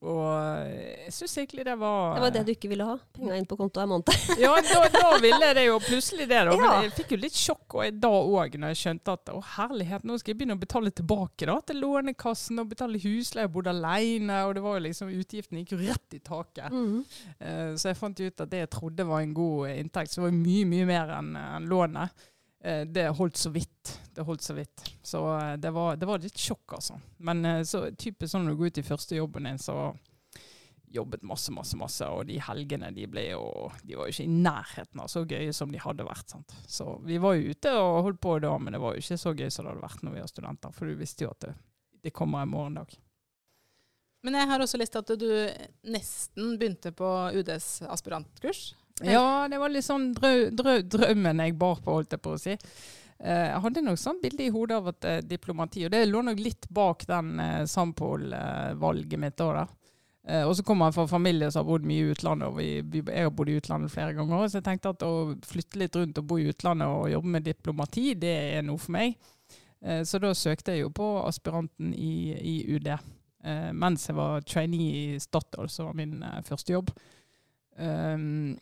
[0.03, 0.27] Og
[0.67, 2.97] jeg syns egentlig det var Det var det du ikke ville ha?
[3.15, 4.11] Penger inn på konto hver måned?
[4.43, 6.57] ja, da, da ville jeg det jo plutselig det, da.
[6.57, 6.59] Ja.
[6.59, 10.07] Men jeg fikk jo litt sjokk og da òg, når jeg skjønte at å herlighet,
[10.09, 13.47] nå skal jeg begynne å betale tilbake da, til Lånekassen og betale husleie.
[13.47, 16.75] Jeg bodde alene, og det var jo liksom utgiftene gikk jo rett i taket.
[16.75, 17.01] Mhm.
[17.39, 20.35] uh, så jeg fant ut at det jeg trodde var en god inntekt, så var
[20.35, 22.27] det mye, mye mer enn en lånet.
[22.63, 23.97] Uh, det holdt så vidt.
[24.13, 24.85] Det holdt så vidt.
[25.03, 26.99] Så eh, det var, det var litt sjokk, altså.
[27.25, 29.77] Men eh, så typisk sånn når du går ut i første jobben din, så
[30.93, 32.09] jobbet masse, masse, masse.
[32.13, 35.55] Og de helgene de ble jo De var jo ikke i nærheten av så gøye
[35.57, 36.29] som de hadde vært.
[36.35, 36.53] sant?
[36.69, 39.33] Så vi var jo ute og holdt på da, men det var jo ikke så
[39.33, 40.77] gøy som det hadde vært når vi var studenter.
[40.77, 41.55] For du visste jo at det,
[42.05, 42.93] det kommer en morgendag.
[44.23, 45.31] Men jeg har også lest at du
[45.91, 48.75] nesten begynte på UDs aspirantkurs.
[49.03, 52.39] Ja, det var litt sånn drø drø drømmen jeg bar på, holdt jeg på å
[52.39, 52.55] si.
[53.23, 56.25] Eh, Jeg hadde nok sånn bilde i hodet av at eh, diplomati, og det lå
[56.27, 59.63] nok litt bak den eh, Sampol-valget mitt da.
[59.63, 59.67] da.
[60.29, 62.69] Eh, og så kommer jeg fra familie som har bodd mye i utlandet, og vi,
[62.83, 64.47] vi, jeg har bodd i utlandet flere ganger.
[64.47, 65.15] Så jeg tenkte at å
[65.47, 68.95] flytte litt rundt og bo i utlandet og jobbe med diplomati, det er noe for
[68.99, 69.17] meg.
[69.83, 72.93] Eh, så da søkte jeg jo på aspiranten i, i UD.
[73.43, 76.95] Eh, mens jeg var trainee i Statoil, som var min første jobb.
[77.73, 78.53] Um,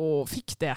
[0.00, 0.72] og fikk det.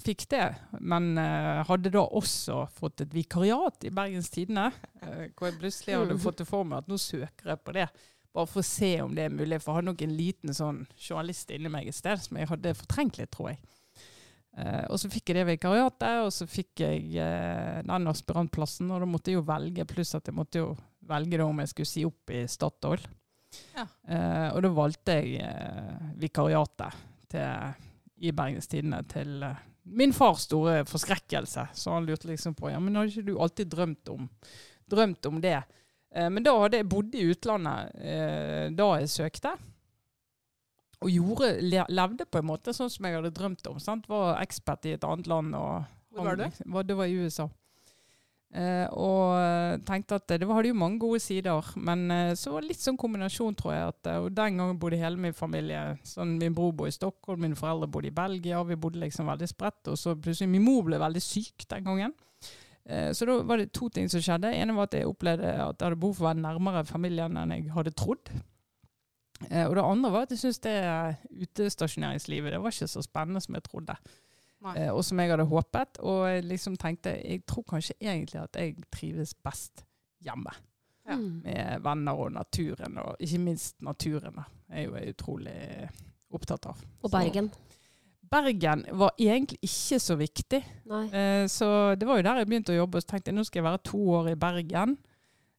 [0.00, 0.46] Fikk det,
[0.80, 4.70] men uh, hadde da også fått et vikariat i Bergens Tidende.
[5.02, 7.88] Uh, hvor jeg plutselig hadde fått det for meg at nå søker jeg på det.
[8.32, 9.58] Bare for å se om det er mulig.
[9.60, 12.76] For jeg hadde nok en liten sånn journalist inni meg et sted som jeg hadde
[12.78, 13.60] fortrengt litt, tror jeg.
[14.56, 17.26] Uh, og så fikk jeg det vikariatet, og så fikk jeg
[17.88, 18.88] den aspirantplassen.
[18.94, 20.70] Og da måtte jeg jo velge, pluss at jeg måtte jo
[21.10, 23.04] velge da om jeg skulle si opp i Statoil.
[23.76, 23.82] Ja.
[24.54, 25.42] og da valgte jeg
[26.16, 27.02] vikariatet
[27.34, 27.74] til,
[28.24, 29.44] i Bergens Tidende til
[29.82, 31.66] min fars store forskrekkelse.
[31.74, 34.28] Så han lurte liksom på ja, men hadde ikke du alltid drømt om,
[34.90, 35.58] drømt om det.
[36.14, 39.54] Eh, men da hadde jeg bodd i utlandet eh, da jeg søkte.
[41.02, 41.56] Og gjorde,
[41.90, 43.80] levde på en måte sånn som jeg hadde drømt om.
[43.82, 44.06] Sant?
[44.10, 45.56] Var ekspert i et annet land.
[45.58, 46.46] Og, Hvor var du?
[46.86, 47.48] Det var i USA.
[48.52, 52.04] Uh, og tenkte at det hadde jo mange gode sider, men
[52.36, 53.92] så var det litt sånn kombinasjon, tror jeg.
[53.94, 57.56] At, og Den gangen bodde hele min familie sånn, Min bror bodde i Stockholm, mine
[57.56, 58.60] foreldre bodde i Belgia.
[58.68, 59.88] Vi bodde liksom veldig spredt.
[59.88, 62.14] Og så plutselig Min mor ble veldig syk den gangen.
[63.14, 64.50] så da var det to ting som skjedde.
[64.50, 67.36] Det ene var at jeg opplevde at jeg hadde behov for å være nærmere familien
[67.38, 68.32] enn jeg hadde trodd.
[69.48, 73.54] og det andre var at jeg syntes det utestasjoneringslivet det var ikke så spennende som
[73.54, 73.96] jeg trodde.
[74.76, 76.02] Eh, og som jeg hadde håpet.
[76.06, 79.84] Og jeg liksom tenkte jeg tror kanskje egentlig at jeg trives best
[80.22, 80.54] hjemme.
[81.08, 81.16] Ja.
[81.18, 81.42] Mm.
[81.42, 84.38] Med venner og naturen, og ikke minst naturen.
[84.70, 85.56] Jeg er jo utrolig
[86.32, 86.82] opptatt av.
[87.02, 87.50] Og Bergen?
[87.50, 87.80] Så.
[88.32, 90.62] Bergen var egentlig ikke så viktig.
[90.88, 92.98] Eh, så det var jo der jeg begynte å jobbe.
[92.98, 94.96] Og Så tenkte jeg nå skal jeg være to år i Bergen.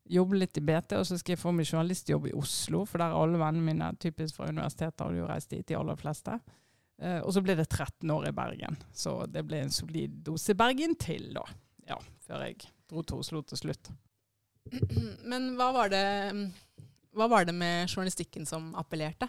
[0.09, 2.83] Jobbe litt i BT, og så skal jeg få meg journalistjobb i Oslo.
[2.89, 5.99] For der er alle vennene mine typisk fra universitetet, og du reist dit, de aller
[5.99, 6.39] fleste.
[7.01, 8.77] Uh, og så ble det 13 år i Bergen.
[8.93, 11.45] Så det ble en solid dose Bergen til, da.
[11.89, 13.89] Ja, før jeg dro til Oslo til slutt.
[15.29, 16.05] Men hva var det,
[17.17, 19.27] hva var det med journalistikken som appellerte?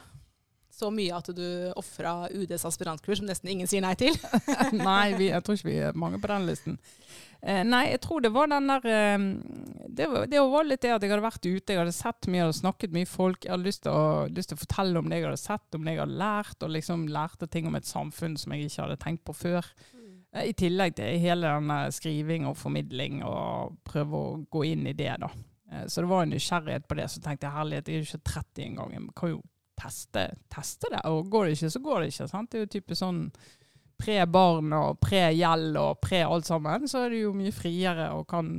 [0.74, 1.44] Så mye at du
[1.78, 4.16] ofra UDs aspirantkurs, som nesten ingen sier nei til?
[4.74, 6.80] nei, vi, jeg tror ikke vi er mange på den listen.
[7.44, 9.26] Eh, nei, jeg tror det var den der eh,
[9.87, 12.40] det, var, det var litt det at jeg hadde vært ute, jeg hadde sett mye,
[12.40, 13.46] jeg hadde snakket mye folk.
[13.46, 15.87] Jeg hadde lyst til, å, lyst til å fortelle om det jeg hadde sett, om
[15.87, 19.00] det jeg hadde lært, og liksom lærte ting om et samfunn som jeg ikke hadde
[19.06, 19.70] tenkt på før.
[19.94, 20.12] Mm.
[20.34, 24.98] Eh, I tillegg til hele denne skriving og formidling, og prøve å gå inn i
[24.98, 25.30] det, da.
[25.70, 27.10] Eh, så det var en nysgjerrighet på det.
[27.12, 28.96] Så tenkte jeg herlighet, jeg er jo ikke 30 engang.
[28.96, 29.42] Jeg kan jo
[29.78, 31.02] teste, teste det.
[31.10, 32.28] Og går det ikke, så går det ikke.
[32.30, 32.50] sant?
[32.50, 33.20] Det er jo typisk sånn
[34.00, 38.56] pre-barn og pre-gjeld og pre alt sammen, så er det jo mye friere og kan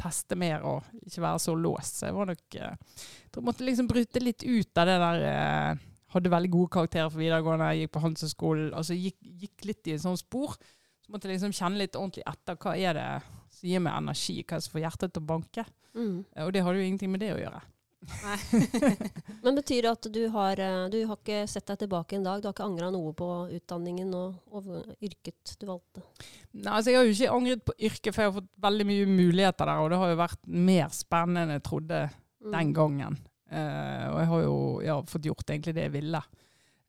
[0.00, 2.00] teste mer og ikke være så låst.
[2.00, 3.00] Så jeg var nok eh,
[3.36, 7.22] Jeg måtte liksom bryte litt ut av det der eh, Hadde veldig gode karakterer for
[7.22, 8.72] videregående, gikk på Handelshøyskolen.
[8.74, 10.56] Altså gikk, gikk, litt i en sånn spor.
[11.04, 12.56] Så måtte jeg liksom kjenne litt ordentlig etter.
[12.58, 13.04] Hva er det
[13.54, 14.34] som gir meg energi?
[14.40, 15.64] Hva er det som får hjertet til å banke?
[15.94, 16.16] Mm.
[16.48, 17.62] Og det hadde jo ingenting med det å gjøre.
[19.44, 22.40] Men betyr det at du har, eh, du har ikke sett deg tilbake en dag?
[22.40, 24.70] Du har ikke angra noe på utdanningen og, og,
[25.04, 26.04] yrket du valgte?
[26.56, 29.08] Nei, altså Jeg har jo ikke angret på yrket, for jeg har fått veldig mye
[29.10, 29.82] muligheter der.
[29.84, 32.52] Og det har jo vært mer spennende enn jeg trodde mm.
[32.56, 33.18] den gangen.
[33.50, 36.20] Uh, og jeg har jo ja, fått gjort egentlig det jeg ville.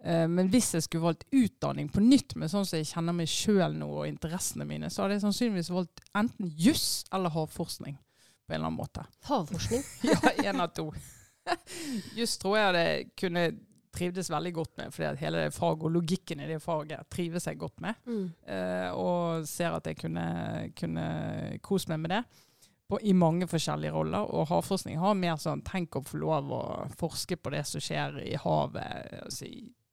[0.02, 3.32] Uh, men hvis jeg skulle valgt utdanning på nytt, med sånn som jeg kjenner meg
[3.32, 7.98] sjøl nå og interessene mine, så hadde jeg sannsynligvis valgt enten juss eller havforskning
[8.52, 9.08] på en eller annen måte.
[9.30, 9.84] Havforskning?
[10.12, 10.90] ja, én av to.
[12.20, 12.88] Just tror jeg det
[13.20, 13.46] kunne
[13.92, 17.60] trivdes veldig godt med, fordi hele det faget og logikken i det faget trives jeg
[17.60, 17.98] godt med.
[18.08, 18.30] Mm.
[18.56, 20.28] Eh, og ser at jeg kunne,
[20.80, 21.08] kunne
[21.64, 22.22] kose meg med det
[22.92, 24.32] på, i mange forskjellige roller.
[24.32, 26.64] Og havforskning har mer sånn tenk å få lov å
[27.00, 29.20] forske på det som skjer i havet.
[29.26, 29.52] Altså,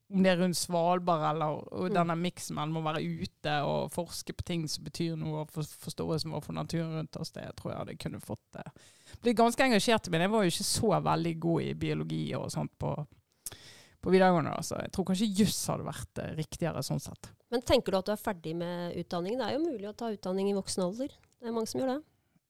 [0.09, 1.93] om det er rundt Svalbard eller mm.
[1.93, 5.69] denne miksen mellom å være ute og forske på ting som betyr noe, og for,
[5.85, 8.65] forståelsen vår for naturen rundt oss, det tror jeg hadde kunne fått det.
[9.21, 10.15] Blitt ganske engasjert i.
[10.15, 12.95] Men jeg var jo ikke så veldig god i biologi og sånt på,
[14.01, 14.55] på videregående.
[14.57, 14.79] Altså.
[14.81, 17.33] jeg tror kanskje juss hadde vært eh, riktigere sånn sett.
[17.53, 19.43] Men tenker du at du er ferdig med utdanningen?
[19.43, 21.13] Det er jo mulig å ta utdanning i voksen alder.
[21.13, 22.01] Det er mange som gjør det.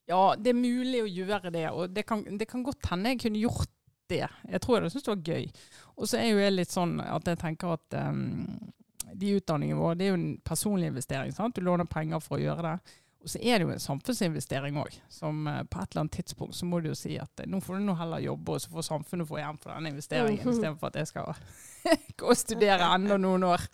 [0.09, 1.67] Ja, det er mulig å gjøre det.
[1.75, 3.75] Og det kan, det kan godt hende jeg kunne gjort
[4.09, 4.25] det.
[4.49, 5.49] Jeg tror jeg hadde syntes det var gøy.
[5.97, 8.71] Og så er jo jeg litt sånn at jeg tenker at um,
[9.13, 11.35] de utdanningene våre det er jo en personlig investering.
[11.35, 11.55] sant?
[11.55, 12.97] Du låner penger for å gjøre det.
[13.19, 14.93] Og så er det jo en samfunnsinvestering òg.
[15.11, 17.59] Som uh, på et eller annet tidspunkt så må du jo si at uh, nå
[17.63, 20.53] får du nå heller jobbe, og så får samfunnet få igjen for denne investeringen, mm
[20.53, 21.33] istedenfor at jeg skal
[22.19, 23.65] gå og studere enda noen år.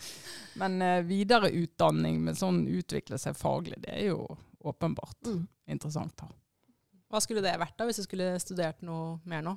[0.62, 4.26] Men uh, videreutdanning med sånn utvikle seg faglig, det er jo
[4.66, 5.46] åpenbart mm.
[5.78, 6.18] interessant.
[6.18, 6.32] Da.
[7.14, 9.54] Hva skulle det vært da, hvis du skulle studert noe mer nå?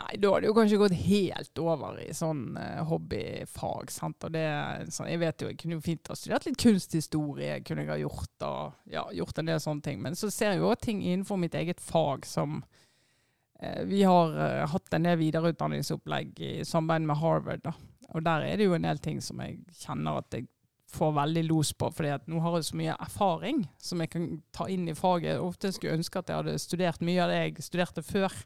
[0.00, 3.90] Nei, da har det jo kanskje gått helt over i sånn uh, hobbyfag.
[3.92, 4.24] sant?
[4.24, 4.44] Og det,
[4.88, 7.98] så, jeg vet jo, jeg kunne jo fint ha studert litt kunsthistorie, kunne jeg ha
[8.00, 10.00] gjort, og ja, gjort en del sånne ting.
[10.04, 14.64] Men så ser jeg jo ting innenfor mitt eget fag som uh, Vi har uh,
[14.72, 17.68] hatt en del videreutdanningsopplegg i samarbeid med Harvard.
[17.68, 17.76] da.
[18.16, 20.48] Og der er det jo en del ting som jeg kjenner at jeg
[20.92, 24.28] får veldig los på, fordi at nå har jeg så mye erfaring som jeg kan
[24.56, 25.40] ta inn i faget.
[25.40, 28.36] Ofte skulle jeg ønske at jeg hadde studert mye av det jeg studerte før.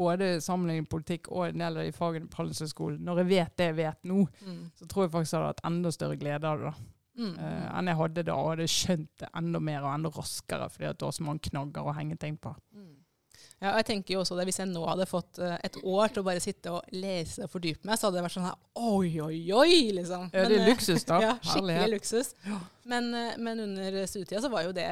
[0.00, 3.02] Både sammenligning politikk og en del av de fagene på Handelshøyskolen.
[3.04, 4.62] Når jeg vet det jeg vet nå, Mm.
[4.80, 6.74] så tror jeg faktisk jeg hadde hatt enda større glede av det da,
[7.20, 7.34] Mm.
[7.36, 8.32] Uh, enn jeg hadde da.
[8.38, 11.42] Og hadde skjønt det enda mer og enda raskere, fordi at det var så mange
[11.50, 12.54] knagger å henge ting på.
[12.72, 12.86] Mm.
[13.60, 16.08] Ja, og jeg tenker jo også det, Hvis jeg nå hadde fått eh, et år
[16.14, 18.56] til å bare sitte og lese og fordype meg, så hadde det vært sånn her
[18.80, 19.92] Oi, oi, oi!
[19.98, 20.30] liksom.
[20.32, 21.18] Ja, det er eh, luksus, da.
[21.26, 21.92] Ja, skikkelig Herlighet.
[21.92, 22.34] luksus.
[22.88, 24.86] Men, men under studietida så var jo det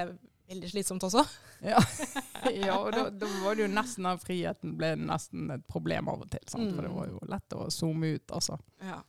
[0.48, 1.24] veldig slitsomt også.
[1.68, 1.80] Ja,
[2.54, 6.20] ja og da, da var det jo nesten den friheten ble nesten et problem av
[6.22, 6.44] og til.
[6.46, 6.70] Sant?
[6.76, 6.96] For det Mm.
[7.00, 8.58] var jo lett å zoome ut, altså.
[8.87, 9.00] Ja.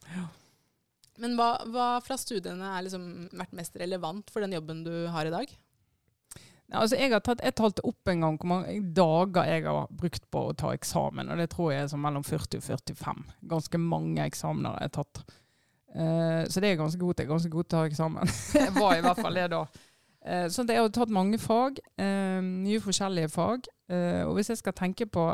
[1.20, 3.06] Men hva, hva fra studiene er liksom
[3.38, 5.52] vært mest relevant for den jobben du har i dag?
[6.70, 9.88] Ja, altså jeg har tatt, jeg talte opp en gang hvor mange dager jeg har
[9.90, 13.24] brukt på å ta eksamen, og det tror jeg er sånn mellom 40 og 45.
[13.54, 15.22] Ganske mange eksamener jeg har tatt.
[15.90, 17.26] Uh, så det er ganske god til.
[17.26, 18.34] Jeg er ganske god til å ta eksamen.
[18.64, 19.64] jeg var i hvert fall det da.
[20.26, 23.70] Uh, så jeg har tatt mange fag, eh, mye forskjellige fag.
[23.90, 25.32] Eh, og hvis jeg skal tenke på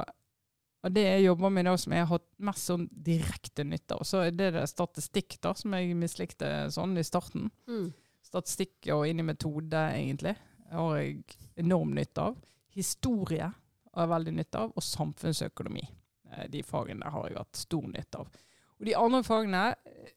[0.86, 4.04] og det jeg jobber med da, som jeg har hatt mest sånn direkte nytte av,
[4.06, 7.48] så er det, det statistikk da, som jeg mislikte sånn i starten.
[7.66, 7.88] Mm.
[8.26, 10.36] Statistikk og inn i metode, egentlig,
[10.70, 12.38] har jeg enorm nytte av.
[12.78, 15.88] Historie har jeg veldig nytte av, og samfunnsøkonomi.
[16.30, 18.40] Eh, De fagene har jeg hatt stor nytte av.
[18.78, 20.14] Og de andre fagene eh,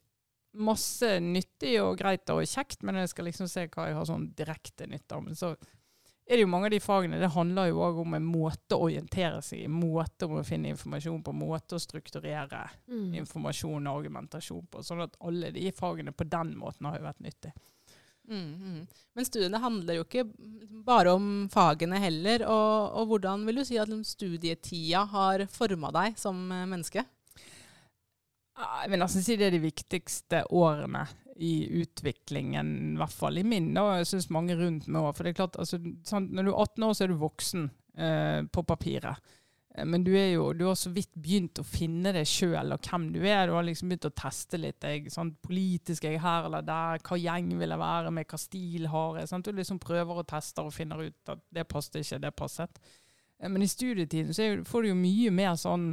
[0.53, 4.31] masse nyttig og greit og kjekt, men jeg skal liksom se hva jeg har sånn
[4.39, 5.25] direkte nytte av.
[5.27, 5.53] Men så
[6.29, 8.89] er det jo mange av de fagene, det handler jo òg om en måte å
[8.89, 13.15] orientere seg i, måte om å finne informasjon på, måte å strukturere Mm.
[13.23, 14.83] informasjon og argumentasjon på.
[14.85, 17.53] Sånn at alle de fagene på den måten har jo vært nyttig.
[18.29, 18.87] Mm, mm.
[19.17, 20.27] Men studiene handler jo ikke
[20.85, 22.45] bare om fagene heller.
[22.45, 27.05] Og, og hvordan vil du si at liksom, studietida har forma deg som eh, menneske?
[28.59, 31.05] Jeg vil nesten si det er de viktigste årene
[31.39, 33.71] i utviklingen, i hvert fall i min.
[33.77, 33.85] Da.
[34.01, 35.13] Jeg syns mange rundt meg òg.
[35.15, 37.69] For det er klart, altså, sant, når du er 18 år, så er du voksen
[37.95, 39.21] eh, på papiret.
[39.77, 42.83] Eh, Men du, er jo, du har så vidt begynt å finne deg sjøl og
[42.91, 43.47] hvem du er.
[43.47, 44.83] Du har liksom begynt å teste litt.
[44.83, 45.39] Jeg, sant?
[45.47, 46.99] Politisk er jeg her eller der.
[47.07, 48.27] Hva gjeng vil jeg være med?
[48.35, 49.31] Hva stil har jeg?
[49.31, 49.47] Sant?
[49.47, 52.83] Du liksom prøver og tester og finner ut at det passet ikke, det passet.
[53.39, 55.93] Eh, Men i studietiden så får du jo mye mer sånn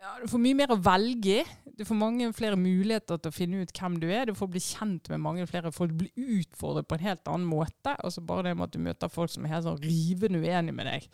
[0.00, 1.46] ja, Du får mye mer å velge i.
[1.78, 4.26] Du får mange flere muligheter til å finne ut hvem du er.
[4.26, 5.92] Du får bli kjent med mange flere folk.
[5.94, 7.94] Du blir utfordret på en helt annen måte.
[7.94, 10.90] Altså Bare det med at du møter folk som er helt sånn rivende uenige med
[10.90, 11.06] deg,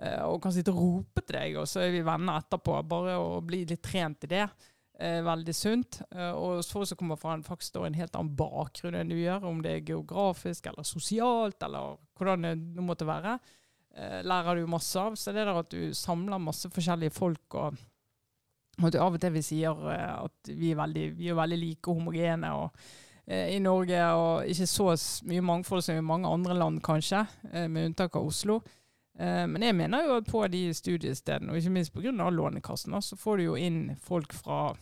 [0.00, 2.80] eh, og kan sitte og rope til deg, og så er vi venner etterpå.
[2.90, 4.48] Bare å bli litt trent i det.
[5.00, 6.02] er veldig sunt.
[6.12, 9.46] Eh, og folk som kommer fra en, faktisk en helt annen bakgrunn enn du gjør,
[9.48, 13.38] om det er geografisk eller sosialt, eller hvordan det måtte være,
[13.94, 15.14] eh, lærer du masse av.
[15.16, 17.78] Så det der at du samler masse forskjellige folk og
[18.82, 21.90] og av og til vi sier eh, at vi er veldig, vi er veldig like
[21.90, 22.82] og homogene og,
[23.26, 24.90] eh, i Norge, og ikke så
[25.30, 28.60] mye mangfold som i mange andre land, kanskje, eh, med unntak av Oslo.
[29.18, 32.30] Eh, men jeg mener jo at på de studiestedene, og ikke minst pga.
[32.30, 34.74] Lånekassen, så får du jo inn folk fra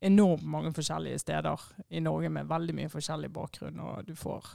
[0.00, 4.48] enormt mange forskjellige steder i Norge med veldig mye forskjellig bakgrunn, og du får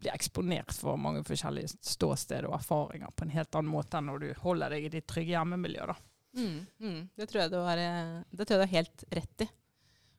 [0.00, 4.22] bli eksponert for mange forskjellige ståsteder og erfaringer på en helt annen måte enn når
[4.22, 5.90] du holder deg i ditt trygge hjemmemiljø.
[5.92, 5.96] da.
[6.36, 6.98] Mm, mm.
[7.18, 9.48] Det, tror jeg du har, eh, det tror jeg du har helt rett i.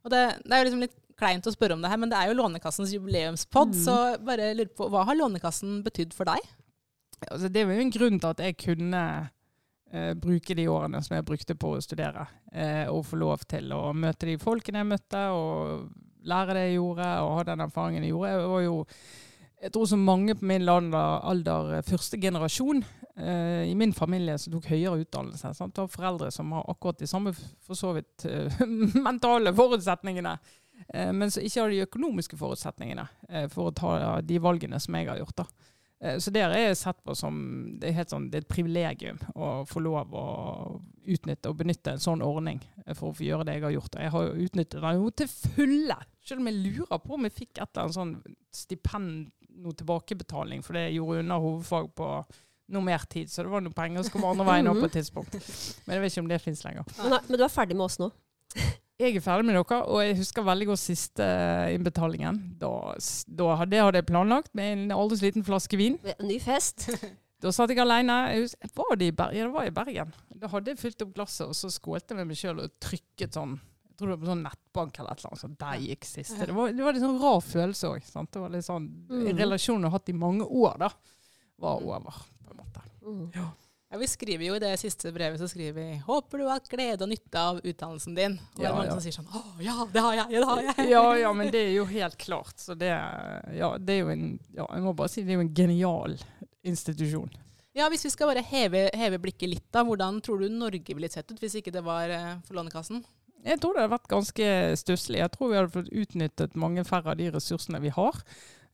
[0.04, 2.18] Og det, det er jo liksom litt kleint å spørre om det her, men det
[2.18, 3.84] er jo Lånekassens jubileumspod, Mm.
[3.84, 3.96] så
[4.26, 6.40] bare lurer på, hva har Lånekassen betydd for deg?
[7.30, 9.04] Altså, det var jo en grunn til at jeg kunne
[9.94, 13.70] eh, bruke de årene som jeg brukte på å studere, eh, og få lov til
[13.76, 15.92] å møte de folkene jeg møtte, og
[16.26, 18.32] lære det jeg gjorde, og ha den erfaringen jeg gjorde.
[18.34, 18.76] Jeg var jo,
[19.62, 22.82] jeg tror så mange på min alder, alder eh, første generasjon
[23.18, 25.54] eh, i min familie som tok høyere utdannelse.
[25.58, 25.80] Sant?
[25.84, 27.34] Og foreldre som har akkurat de samme,
[27.66, 28.62] for så vidt, eh,
[29.08, 30.38] mentale forutsetningene.
[30.94, 33.92] Eh, men som ikke har de økonomiske forutsetningene eh, for å ta
[34.26, 35.44] de valgene som jeg har gjort.
[35.44, 35.48] da.
[36.02, 37.36] Eh, Så det er jeg sett på som
[37.80, 40.26] det er, sånn, det er et privilegium å få lov å
[41.12, 44.00] utnytte og benytte en sånn ordning eh, for å få gjøre det jeg har gjort.
[44.02, 46.00] Jeg har jo utnyttet den jo til fulle.
[46.26, 48.16] Selv om jeg lurer på om jeg fikk et eller annet sånn
[48.54, 49.30] stipend,
[49.62, 52.10] noe tilbakebetaling, for det jeg gjorde under hovedfag på
[52.72, 53.30] noe mer tid.
[53.32, 55.36] Så det var noen penger som kom andre veien opp på et tidspunkt.
[55.86, 56.88] Men jeg vet ikke om det fins lenger.
[57.02, 58.12] Men, men du er ferdig med oss nå?
[59.02, 61.26] Jeg er ferdig med dere, og jeg husker veldig godt siste
[61.74, 62.36] innbetalingen.
[62.62, 62.70] Da,
[63.34, 65.96] da hadde, det hadde jeg planlagt med en aldri så liten flaske vin.
[66.22, 66.86] Ny fest?
[67.42, 68.14] Da satt jeg alene.
[68.36, 69.34] Jeg husker, var det, i Bergen?
[69.40, 70.12] Ja, det var i Bergen.
[70.44, 73.34] Da hadde jeg fylt opp glasset, og så skålte jeg med meg sjøl og trykket
[73.34, 75.42] sånn Jeg tror det var på sånn nettbank eller et eller annet.
[75.42, 76.46] Så der gikk siste.
[76.52, 78.06] Det var, det var litt sånn rar følelse òg.
[78.38, 79.26] Det var litt sånn Mm.
[79.42, 80.92] Relasjonen jeg har hatt i mange år, da,
[81.66, 81.90] var Mm.
[81.90, 82.88] over, på en måte.
[83.02, 83.28] Mm.
[83.36, 83.50] Ja.
[83.92, 87.04] Ja, Vi skriver jo i det siste brevet så skriver vi 'Håper du har glede
[87.04, 88.38] og nytte av utdannelsen din'.
[88.40, 88.94] Og det er mange ja.
[88.96, 90.90] som sier sånn 'Å ja, det har jeg, det har jeg'.
[90.90, 92.56] Ja, ja, men det er jo helt klart.
[92.56, 95.48] Så det, ja, det er jo en ja, Jeg må bare si det er jo
[95.48, 96.16] en genial
[96.64, 97.32] institusjon.
[97.74, 99.84] Ja, Hvis vi skal bare heve, heve blikket litt, da.
[99.84, 103.04] Hvordan tror du Norge ville sett ut hvis ikke det var eh, for Lånekassen?
[103.44, 104.48] Jeg tror det hadde vært ganske
[104.78, 105.20] stusslig.
[105.20, 108.24] Jeg tror vi hadde fått utnyttet mange færre av de ressursene vi har.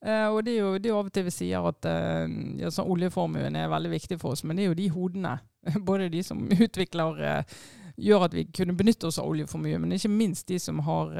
[0.06, 2.28] Eh, og det er, jo, det er av og til vi sier at eh,
[2.62, 5.34] ja, oljeformuen er veldig viktig for oss, men det er jo de hodene,
[5.89, 7.56] både de som utvikler eh,
[7.98, 11.16] gjør at vi kunne benytte oss av oljeformue, men ikke minst de som har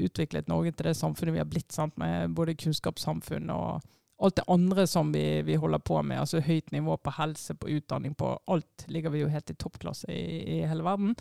[0.00, 1.92] utviklet Norge til det samfunnet vi har blitt, sant?
[2.00, 3.84] med både kunnskapssamfunn og
[4.24, 6.22] alt det andre som vi, vi holder på med.
[6.22, 10.08] altså Høyt nivå på helse, på utdanning, på alt ligger vi jo helt i toppklasse
[10.08, 11.12] i, i hele verden.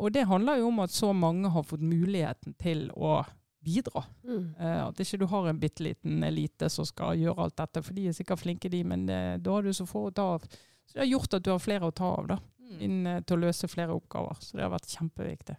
[0.00, 3.18] Og det handler jo om at så mange har fått muligheten til å
[3.64, 4.04] bidra.
[4.24, 4.54] Mm.
[4.60, 7.96] Uh, at ikke du har en bitte liten elite som skal gjøre alt dette, for
[7.96, 10.46] de er sikkert flinke, de, men uh, da har du så få å ta av.
[10.86, 12.40] Så det har gjort at du har flere å ta av da,
[12.70, 12.80] Mm.
[12.86, 14.36] inn uh, til å løse flere oppgaver.
[14.38, 15.56] Så det har vært kjempeviktig.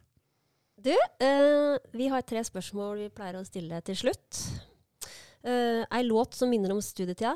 [0.81, 4.39] Du, eh, vi har tre spørsmål vi pleier å stille til slutt.
[5.43, 7.35] Uh, Ei låt som minner om studietida.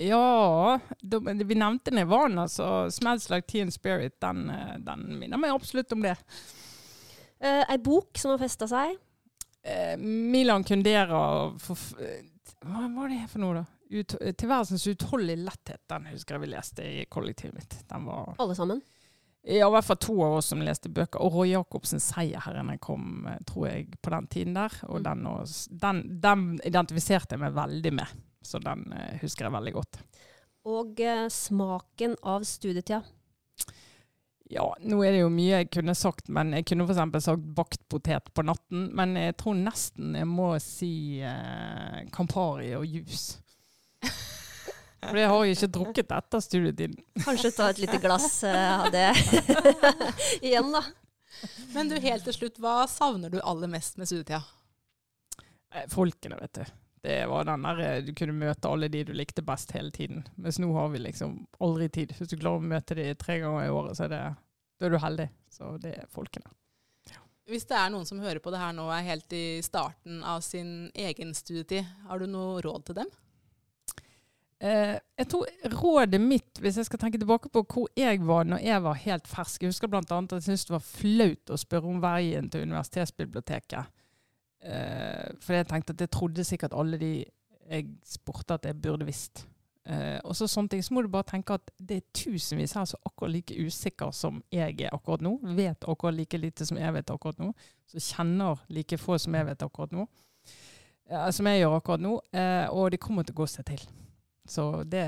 [0.00, 4.50] Ja, de, vi nevnte Nirvana, så 'Smells Like Teen Spirit' den,
[4.84, 6.16] den minner meg absolutt om det.
[7.40, 8.98] Uh, ei bok som har festa seg.
[9.62, 12.22] Eh, Milan Kundera for, eh,
[12.64, 13.64] Hva var det for noe, da?
[13.90, 15.86] Ut, eh, 'Tilværelsens utholdelige letthet'.
[15.88, 17.74] Den husker jeg vi leste i kollektivet mitt.
[17.88, 18.82] Var Alle sammen.
[19.42, 21.20] Ja, i hvert fall to av oss som leste bøker.
[21.20, 24.70] Og Roy Jacobsens 'Seierherrene' kom, tror jeg, på den tiden der.
[24.88, 25.04] Og Mm.
[25.04, 28.06] den, den, den identifiserte jeg meg veldig med.
[28.42, 29.98] Så den eh, husker jeg veldig godt.
[30.64, 33.02] Og eh, smaken av studietida.
[34.50, 37.22] Ja, nå er det jo mye jeg kunne sagt, men jeg kunne f.eks.
[37.22, 38.88] sagt bakt potet på natten.
[38.98, 43.38] Men jeg tror nesten jeg må si eh, Campari og juice.
[45.00, 46.98] For jeg har jo ikke drukket etter studietiden.
[47.22, 49.06] Kanskje ta et lite glass eh, av det
[50.50, 50.82] igjen, da.
[51.72, 54.42] Men du, helt til slutt, hva savner du aller mest med studietida?
[55.72, 56.79] Eh, Folkene, vet du.
[57.00, 60.26] Det var den der eh, du kunne møte alle de du likte best hele tiden.
[60.36, 62.12] Mens nå har vi liksom aldri tid.
[62.18, 64.24] Hvis du klarer å møte de tre ganger i året, så er, det,
[64.80, 65.28] da er du heldig.
[65.50, 66.52] Så det er folkene.
[67.50, 70.44] Hvis det er noen som hører på det her nå er helt i starten av
[70.46, 73.10] sin egen studietid, har du noe råd til dem?
[74.60, 78.60] Eh, jeg tror rådet mitt, hvis jeg skal tenke tilbake på hvor jeg var når
[78.60, 80.02] jeg var helt fersk Jeg husker bl.a.
[80.04, 83.88] at jeg syntes det var flaut å spørre om veien til universitetsbiblioteket.
[84.60, 87.12] Eh, for jeg tenkte at jeg trodde sikkert alle de
[87.70, 89.44] jeg spurte at jeg burde visst.
[89.88, 92.88] Eh, og så sånne ting, så må du bare tenke at det er tusenvis her
[92.88, 95.36] som er akkurat like usikker som jeg er akkurat nå.
[95.56, 97.52] Vet akkurat like lite som jeg vet akkurat nå.
[97.90, 100.06] Som kjenner like få som jeg vet akkurat nå.
[101.10, 102.16] Eh, som jeg gjør akkurat nå.
[102.32, 103.86] Eh, og det kommer til å gå seg til.
[104.50, 105.06] Så det,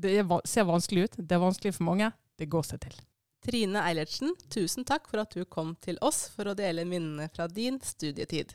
[0.00, 1.20] det er ser vanskelig ut.
[1.20, 2.10] Det er vanskelig for mange.
[2.38, 2.96] Det går seg til.
[3.44, 7.46] Trine Eilertsen, tusen takk for at du kom til oss for å dele minnene fra
[7.48, 8.52] din studietid.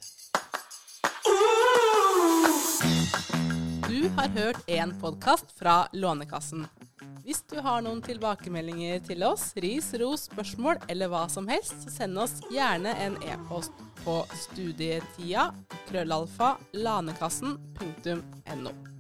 [3.88, 6.68] Du har hørt en podkast fra Lånekassen.
[7.24, 11.94] Hvis du har noen tilbakemeldinger til oss, ris, ros, spørsmål eller hva som helst, så
[12.02, 13.72] send oss gjerne en e-post
[14.04, 15.54] på studietida
[15.88, 18.93] krøllalfa lanekassen.no.